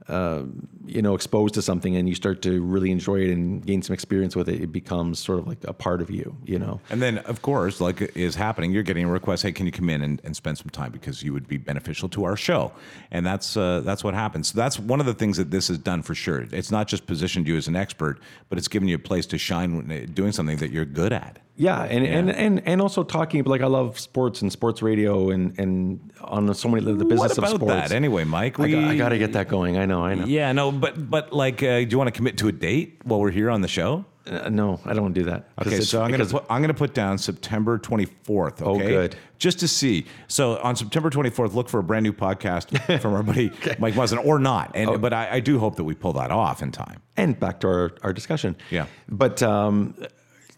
uh, 0.08 0.44
you 0.86 1.02
know, 1.02 1.16
exposed 1.16 1.54
to 1.54 1.62
something 1.62 1.96
and 1.96 2.10
you 2.10 2.16
start 2.16 2.42
to 2.42 2.62
really 2.62 2.92
enjoy 2.92 3.22
it 3.22 3.32
and 3.32 3.66
gain 3.66 3.82
some 3.82 3.94
experience 3.94 4.36
with 4.36 4.50
it, 4.50 4.62
it 4.62 4.72
becomes 4.72 5.20
sort 5.20 5.40
of 5.40 5.48
like 5.48 5.64
a 5.66 5.74
part 5.74 6.02
of 6.02 6.10
you, 6.10 6.36
you 6.46 6.58
know. 6.58 6.80
And 6.90 7.02
then, 7.02 7.20
of 7.20 7.42
course, 7.42 7.80
like 7.80 8.16
is 8.16 8.36
happening, 8.36 8.72
you're 8.72 8.84
getting 8.84 9.06
a 9.06 9.12
request. 9.12 9.44
Hey, 9.44 9.52
can 9.52 9.66
you 9.66 9.72
come 9.72 9.90
in 9.90 10.02
and, 10.02 10.22
and 10.24 10.36
spend 10.36 10.58
some 10.58 10.70
time 10.70 10.92
because 10.92 11.24
you 11.24 11.34
would 11.34 11.48
be 11.48 11.58
beneficial 11.58 12.10
to 12.10 12.24
our 12.24 12.36
show, 12.36 12.72
and 13.12 13.26
that's 13.26 13.56
uh, 13.56 13.82
that's 13.82 14.04
what 14.04 14.14
happens. 14.14 14.50
So 14.50 14.58
that's 14.58 14.80
one 14.80 15.00
of 15.00 15.06
the 15.06 15.14
things 15.14 15.38
that 15.38 15.52
this 15.52 15.68
has 15.68 15.78
done 15.78 16.02
for 16.02 16.16
sure. 16.16 16.46
It's 16.52 16.72
not 16.72 16.88
just 16.88 17.06
positioned 17.06 17.48
you 17.48 17.58
as 17.58 17.68
an 17.68 17.76
expert, 17.76 18.20
but 18.50 18.58
it's 18.58 18.68
given 18.68 18.88
you 18.88 18.96
a 18.96 19.00
place 19.00 19.26
to 19.28 19.38
shine 19.38 20.08
doing 20.14 20.32
something 20.32 20.58
that 20.58 20.72
you're 20.72 20.86
good 20.86 21.14
at. 21.14 21.40
Yeah, 21.58 21.84
and, 21.84 22.04
yeah. 22.04 22.12
and 22.12 22.32
and 22.32 22.68
and 22.68 22.82
also 22.82 23.04
talking 23.04 23.44
like 23.44 23.62
I 23.62 23.68
love 23.68 24.00
sports 24.00 24.42
and 24.42 24.52
sports 24.52 24.82
radio 24.82 25.30
and 25.30 25.58
and 25.60 26.12
on 26.22 26.52
so 26.56 26.70
many 26.70 26.84
the 26.84 27.06
business 27.06 27.20
what 27.20 27.38
about 27.38 27.52
of 27.52 27.62
sports. 27.62 27.90
that 27.90 27.92
anyway, 27.92 28.24
Mike? 28.24 28.58
We, 28.58 28.76
I, 28.76 28.96
got, 28.98 29.10
to 29.10 29.18
get 29.18 29.34
that 29.34 29.48
going. 29.48 29.78
I 29.78 29.86
know, 29.86 30.04
I 30.04 30.16
know. 30.16 30.26
Yeah, 30.26 30.52
no, 30.54 30.71
but 30.72 31.10
but 31.10 31.34
like, 31.34 31.62
uh, 31.64 31.80
do 31.80 31.88
you 31.90 31.98
want 31.98 32.08
to 32.08 32.12
commit 32.12 32.38
to 32.40 32.48
a 32.48 32.52
date 32.52 33.02
while 33.04 33.20
we're 33.20 33.32
here 33.32 33.50
on 33.50 33.62
the 33.62 33.68
show? 33.68 34.06
Uh, 34.28 34.50
no, 34.50 34.80
I 34.86 34.94
don't 34.94 35.02
want 35.02 35.16
to 35.16 35.22
do 35.22 35.30
that. 35.32 35.50
Okay, 35.60 35.82
so 35.82 36.02
I'm 36.02 36.12
gonna 36.12 36.26
put, 36.26 36.46
I'm 36.50 36.62
gonna 36.62 36.74
put 36.76 36.94
down 36.94 37.18
September 37.18 37.80
24th. 37.80 38.62
Oh, 38.62 38.76
okay? 38.76 38.84
Oh, 38.84 38.88
good. 38.88 39.16
Just 39.40 39.60
to 39.60 39.68
see. 39.68 40.06
So 40.28 40.60
on 40.60 40.76
September 40.76 41.10
24th, 41.10 41.56
look 41.56 41.70
for 41.70 41.80
a 41.80 41.84
brand 41.84 42.04
new 42.04 42.14
podcast 42.14 43.00
from 43.02 43.16
our 43.16 43.24
buddy 43.24 43.50
okay. 43.50 43.76
Mike 43.80 43.96
Muzzin, 43.96 44.24
or 44.24 44.38
not. 44.38 44.72
And 44.76 44.92
oh. 44.92 44.98
but 45.00 45.14
I, 45.14 45.30
I, 45.32 45.40
do 45.40 45.58
hope 45.58 45.76
that 45.78 45.84
we 45.84 45.96
pull 45.96 46.14
that 46.14 46.30
off 46.30 46.62
in 46.62 46.72
time. 46.72 47.02
And 47.18 47.40
back 47.40 47.62
to 47.62 47.68
our, 47.68 47.92
our 48.04 48.14
discussion. 48.14 48.56
Yeah. 48.70 48.86
But 49.10 49.42
um, 49.42 49.96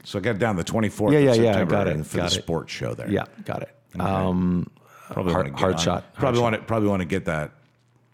so 0.04 0.19
I 0.19 0.21
got 0.21 0.39
down 0.39 0.58
the 0.58 0.65
24th 0.65 1.13
yeah, 1.13 1.19
yeah, 1.19 1.30
of 1.30 1.36
September 1.36 1.60
yeah, 1.60 1.65
got 1.65 1.88
it, 1.88 2.06
for 2.06 2.17
got 2.17 2.30
the 2.30 2.38
it. 2.38 2.41
sports 2.43 2.73
show 2.73 2.93
there. 2.93 3.10
Yeah, 3.10 3.26
got 3.45 3.62
it. 3.62 3.73
Okay. 3.95 4.04
Um, 4.04 4.69
probably 5.10 5.34
hard, 5.34 5.49
hard 5.58 5.80
shot. 5.80 6.13
Probably 6.13 6.41
hard 6.41 6.52
want 6.52 6.62
to 6.62 6.67
probably 6.67 6.89
want 6.89 7.02
to 7.02 7.06
get 7.08 7.26
that 7.26 7.52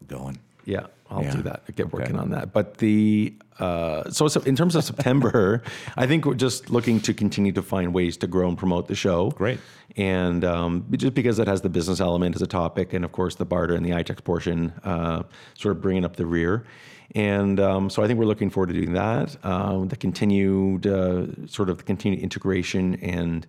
going. 0.08 0.38
Yeah, 0.66 0.88
I'll 1.10 1.24
Yeah. 1.24 1.36
do 1.36 1.42
that. 1.44 1.64
I 1.68 1.72
get 1.72 1.92
working 1.92 2.18
on 2.18 2.30
that. 2.32 2.54
But 2.54 2.78
the 2.78 3.34
uh, 3.60 4.10
so, 4.10 4.28
so 4.28 4.42
in 4.42 4.56
terms 4.56 4.76
of 4.76 4.84
September, 4.84 5.62
I 5.98 6.08
think 6.08 6.26
we're 6.26 6.36
just 6.36 6.70
looking 6.70 7.02
to 7.02 7.14
continue 7.14 7.52
to 7.54 7.62
find 7.62 7.94
ways 7.94 8.16
to 8.18 8.28
grow 8.28 8.48
and 8.48 8.58
promote 8.58 8.88
the 8.88 8.96
show. 8.96 9.32
Great. 9.32 9.60
And 9.98 10.46
um, 10.46 10.86
just 10.96 11.14
because 11.14 11.40
it 11.40 11.48
has 11.48 11.62
the 11.62 11.70
business 11.70 12.00
element 12.00 12.36
as 12.36 12.42
a 12.42 12.48
topic, 12.48 12.94
and 12.94 13.04
of 13.04 13.12
course 13.12 13.36
the 13.36 13.46
barter 13.46 13.74
and 13.76 13.86
the 13.86 13.90
iTex 13.90 14.24
portion, 14.24 14.72
uh, 14.84 15.24
sort 15.56 15.76
of 15.76 15.82
bringing 15.82 16.06
up 16.06 16.16
the 16.16 16.26
rear. 16.26 16.64
And 17.16 17.60
um, 17.60 17.90
so 17.90 18.04
I 18.04 18.08
think 18.08 18.20
we're 18.20 18.26
looking 18.26 18.52
forward 18.52 18.68
to 18.68 18.74
doing 18.74 18.94
that. 18.94 19.36
Um, 19.44 19.88
the 19.88 19.96
continued 19.98 20.86
uh, 20.86 21.48
sort 21.48 21.70
of 21.70 21.80
the 21.80 21.84
continued 21.84 22.22
integration 22.22 22.96
and 22.96 23.48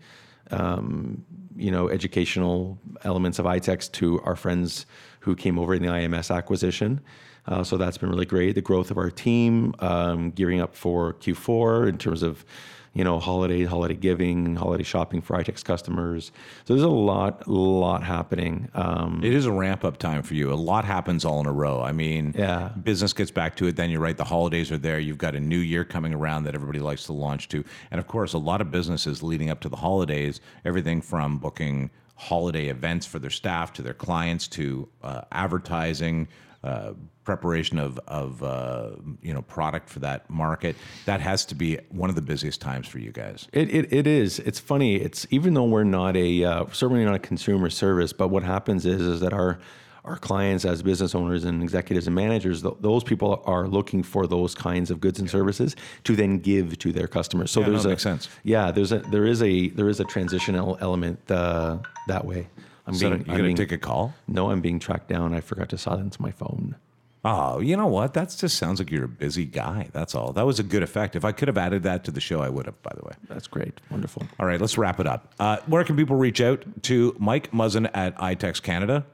um, 0.51 1.23
you 1.57 1.71
know 1.71 1.89
educational 1.91 2.79
elements 3.05 3.39
of 3.39 3.45
iTex 3.45 3.93
to 3.93 4.21
our 4.23 4.35
friends 4.35 4.87
who 5.21 5.37
came 5.37 5.59
over 5.59 5.75
in 5.75 5.83
the 5.83 5.89
IMS 5.89 6.35
acquisition. 6.35 7.01
Uh, 7.51 7.65
so 7.65 7.77
that's 7.77 7.99
been 7.99 8.09
really 8.09 8.25
great. 8.27 8.55
The 8.55 8.63
growth 8.63 8.91
of 8.91 8.97
our 8.97 9.11
team, 9.11 9.75
um, 9.81 10.31
gearing 10.31 10.61
up 10.61 10.75
for 10.75 11.15
Q4 11.15 11.89
in 11.89 11.99
terms 11.99 12.23
of 12.23 12.45
you 12.93 13.05
know 13.05 13.21
holiday, 13.21 13.65
holiday 13.65 13.95
giving, 13.95 14.57
holiday 14.57 14.83
shopping 14.83 15.21
for 15.21 15.37
iTex 15.37 15.63
customers. 15.65 16.33
So 16.65 16.75
there's 16.75 16.83
a 16.85 16.89
lot, 16.89 17.47
lot 17.47 18.03
happening. 18.03 18.69
Um, 18.75 19.21
It 19.23 19.33
is 19.33 19.47
a 19.47 19.53
ramp 19.53 19.85
up 19.85 19.99
time 19.99 20.23
for 20.23 20.35
you. 20.35 20.53
A 20.53 20.55
lot 20.55 20.85
happens 20.85 21.25
all 21.25 21.39
in 21.41 21.47
a 21.47 21.53
row. 21.53 21.81
I 21.81 21.93
mean, 21.93 22.35
Yeah. 22.37 22.71
business 22.83 23.13
gets 23.13 23.31
back 23.31 23.55
to 23.57 23.67
it. 23.69 23.77
Then 23.77 23.91
you're 23.91 24.01
right. 24.01 24.17
The 24.17 24.25
holidays 24.25 24.73
are 24.73 24.79
there. 24.79 24.99
You've 24.99 25.19
got 25.19 25.37
a 25.37 25.41
new 25.41 25.59
year 25.59 25.85
coming 25.85 26.13
around 26.15 26.45
that 26.45 26.55
everybody 26.57 26.81
likes 26.81 27.05
to 27.07 27.13
launch 27.13 27.47
to. 27.51 27.63
And 27.93 28.01
of 28.01 28.09
course, 28.09 28.33
a 28.33 28.39
lot 28.39 28.61
of 28.61 28.73
businesses 28.73 29.23
leading 29.23 29.51
up 29.51 29.61
to 29.61 29.69
the 29.69 29.77
holidays, 29.77 30.41
everything 30.65 31.01
from 31.01 31.39
booking 31.39 31.91
holiday 32.21 32.69
events 32.69 33.07
for 33.07 33.19
their 33.19 33.31
staff 33.31 33.73
to 33.73 33.83
their 33.83 33.95
clients 33.95 34.47
to 34.47 34.89
uh, 35.03 35.23
advertising. 35.33 36.29
Uh, 36.63 36.93
preparation 37.25 37.79
of 37.79 37.99
of 38.07 38.43
uh, 38.43 38.91
you 39.23 39.33
know 39.33 39.41
product 39.41 39.89
for 39.89 40.01
that 40.01 40.29
market 40.29 40.77
that 41.07 41.19
has 41.19 41.47
to 41.47 41.55
be 41.55 41.79
one 41.89 42.11
of 42.11 42.17
the 42.17 42.21
busiest 42.21 42.61
times 42.61 42.87
for 42.87 42.99
you 42.99 43.11
guys. 43.11 43.49
It, 43.55 43.73
it, 43.75 43.91
it 43.91 44.07
is. 44.07 44.41
It's 44.41 44.59
funny. 44.59 44.97
It's 44.97 45.27
even 45.31 45.55
though 45.55 45.65
we're 45.65 45.85
not 45.85 46.19
a 46.19 46.45
uh, 46.45 46.67
certainly 46.71 47.03
not 47.03 47.15
a 47.15 47.19
consumer 47.19 47.71
service, 47.71 48.13
but 48.13 48.29
what 48.29 48.43
happens 48.43 48.85
is 48.85 49.01
is 49.01 49.21
that 49.21 49.33
our 49.33 49.59
our 50.05 50.17
clients 50.17 50.65
as 50.65 50.83
business 50.83 51.15
owners 51.15 51.45
and 51.45 51.63
executives 51.63 52.07
and 52.07 52.17
managers, 52.17 52.63
th- 52.63 52.75
those 52.81 53.05
people 53.05 53.43
are 53.47 53.69
looking 53.69 54.03
for 54.03 54.27
those 54.27 54.55
kinds 54.55 54.91
of 54.91 55.01
goods 55.01 55.19
and 55.21 55.29
services 55.29 55.77
to 56.05 56.17
then 56.17 56.39
give 56.39 56.79
to 56.79 56.93
their 56.93 57.07
customers. 57.07 57.51
So 57.51 57.61
Yeah, 57.61 57.67
there's 57.69 57.85
it 57.87 57.93
a 57.93 57.99
sense. 57.99 58.29
Yeah, 58.43 58.71
there's 58.71 58.93
a 58.93 58.99
there 59.11 59.27
is 59.27 59.43
a 59.43 59.69
there 59.71 59.89
is 59.89 60.01
a 60.01 60.05
transitional 60.05 60.79
element 60.81 61.19
uh, 61.31 61.79
that 62.09 62.25
way. 62.25 62.49
I'm 62.87 62.95
So 62.95 63.11
being, 63.11 63.21
you 63.21 63.27
gonna 63.27 63.43
being 63.43 63.57
take 63.57 63.73
a 63.73 63.79
call? 63.79 64.15
no, 64.27 64.51
I'm 64.51 64.61
being 64.61 64.79
tracked 64.79 65.09
down. 65.09 65.35
I 65.35 65.41
forgot 65.41 65.69
to 65.71 65.79
silence 65.79 66.19
my 66.19 66.31
phone. 66.31 66.77
Oh, 67.23 67.61
you 67.61 67.77
know 67.77 67.87
what? 67.87 68.15
That 68.15 68.35
just 68.35 68.57
sounds 68.57 68.79
like 68.81 68.91
you're 68.91 69.05
a 69.05 69.09
busy 69.09 69.45
guy. 69.45 69.91
That's 69.93 70.15
all. 70.15 70.33
That 70.33 70.47
was 70.47 70.59
a 70.59 70.63
good 70.63 70.83
effect. 70.83 71.15
If 71.15 71.23
I 71.23 71.33
could 71.33 71.49
have 71.49 71.59
added 71.59 71.83
that 71.83 72.03
to 72.05 72.11
the 72.11 72.21
show, 72.21 72.41
I 72.41 72.49
would 72.49 72.65
have, 72.65 72.81
by 72.83 72.93
the 72.97 73.05
way. 73.05 73.13
That's 73.29 73.47
great. 73.47 73.79
Wonderful. 73.91 74.27
All 74.39 74.47
right, 74.47 74.59
let's 74.59 74.79
wrap 74.79 74.99
it 75.01 75.07
up. 75.07 75.35
Uh, 75.39 75.59
where 75.67 75.85
can 75.85 75.97
people 75.97 76.17
reach 76.17 76.41
out 76.41 76.65
to 76.85 77.15
Mike 77.19 77.51
Muzzin 77.53 77.91
at 77.93 78.17
iTex 78.17 78.63
Canada? 78.63 79.05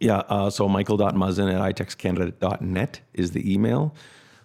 Yeah, 0.00 0.18
uh, 0.28 0.50
so 0.50 0.68
michael.muzzin 0.68 1.52
at 1.52 1.76
itexcanada.net 1.76 3.00
is 3.14 3.30
the 3.32 3.52
email. 3.52 3.94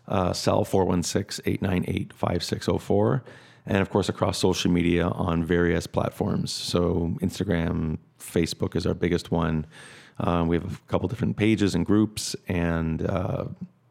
Uh, 0.07 0.33
cell 0.33 0.65
416-898-5604. 0.65 3.21
And 3.65 3.77
of 3.77 3.89
course, 3.91 4.09
across 4.09 4.39
social 4.39 4.71
media 4.71 5.07
on 5.07 5.43
various 5.43 5.85
platforms. 5.85 6.51
So 6.51 7.15
Instagram, 7.21 7.99
Facebook 8.19 8.75
is 8.75 8.87
our 8.87 8.95
biggest 8.95 9.29
one. 9.31 9.67
Uh, 10.19 10.43
we 10.47 10.55
have 10.57 10.65
a 10.65 10.77
couple 10.87 11.07
different 11.07 11.37
pages 11.37 11.75
and 11.75 11.85
groups. 11.85 12.35
And 12.47 13.05
uh, 13.05 13.45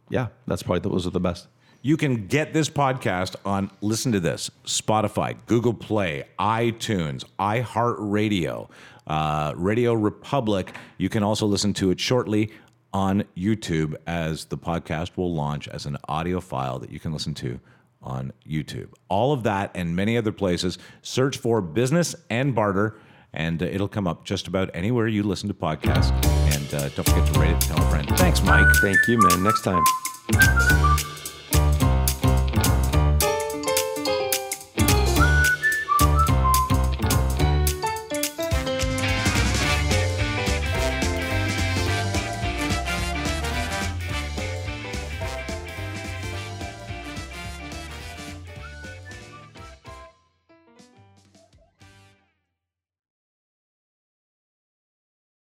yeah, 0.09 0.29
that's 0.46 0.64
probably 0.64 0.90
those 0.90 1.07
are 1.07 1.11
the 1.11 1.20
best. 1.20 1.46
You 1.81 1.96
can 1.96 2.27
get 2.27 2.53
this 2.53 2.68
podcast 2.68 3.37
on, 3.44 3.70
listen 3.81 4.11
to 4.11 4.18
this, 4.18 4.51
Spotify, 4.64 5.37
Google 5.46 5.74
Play, 5.74 6.24
iTunes, 6.40 7.22
iHeartRadio, 7.38 8.68
uh, 9.09 9.55
Radio 9.57 9.94
Republic. 9.94 10.75
You 10.99 11.09
can 11.09 11.23
also 11.25 11.47
listen 11.47 11.73
to 11.75 11.90
it 11.90 11.99
shortly 11.99 12.53
on 12.92 13.25
YouTube 13.37 13.94
as 14.07 14.47
the 14.47 14.57
podcast 14.57 15.16
will 15.16 15.35
launch 15.35 15.66
as 15.68 15.87
an 15.87 15.97
audio 16.09 16.40
file 16.40 16.79
that 16.79 16.90
you 16.90 17.01
can 17.01 17.12
listen 17.12 17.35
to 17.35 17.61
on 18.03 18.33
YouTube. 18.49 18.88
All 19.09 19.33
of 19.33 19.42
that 19.42 19.71
and 19.75 19.97
many 19.97 20.16
other 20.16 20.33
places. 20.33 20.79
Search 21.03 21.37
for 21.37 21.61
Business 21.61 22.14
and 22.31 22.55
Barter, 22.55 22.97
and 23.33 23.62
uh, 23.62 23.66
it'll 23.66 23.88
come 23.88 24.07
up 24.07 24.25
just 24.25 24.47
about 24.47 24.71
anywhere 24.73 25.09
you 25.09 25.23
listen 25.23 25.49
to 25.49 25.55
podcasts. 25.55 26.12
And 26.55 26.75
uh, 26.75 26.88
don't 26.90 27.09
forget 27.09 27.35
to 27.35 27.40
rate 27.40 27.51
it 27.51 27.61
tell 27.61 27.79
a 27.79 27.90
friend. 27.90 28.09
Thanks, 28.16 28.42
Mike. 28.42 28.66
Thank 28.81 28.99
you, 29.09 29.18
man. 29.18 29.42
Next 29.42 29.62
time. 29.62 30.78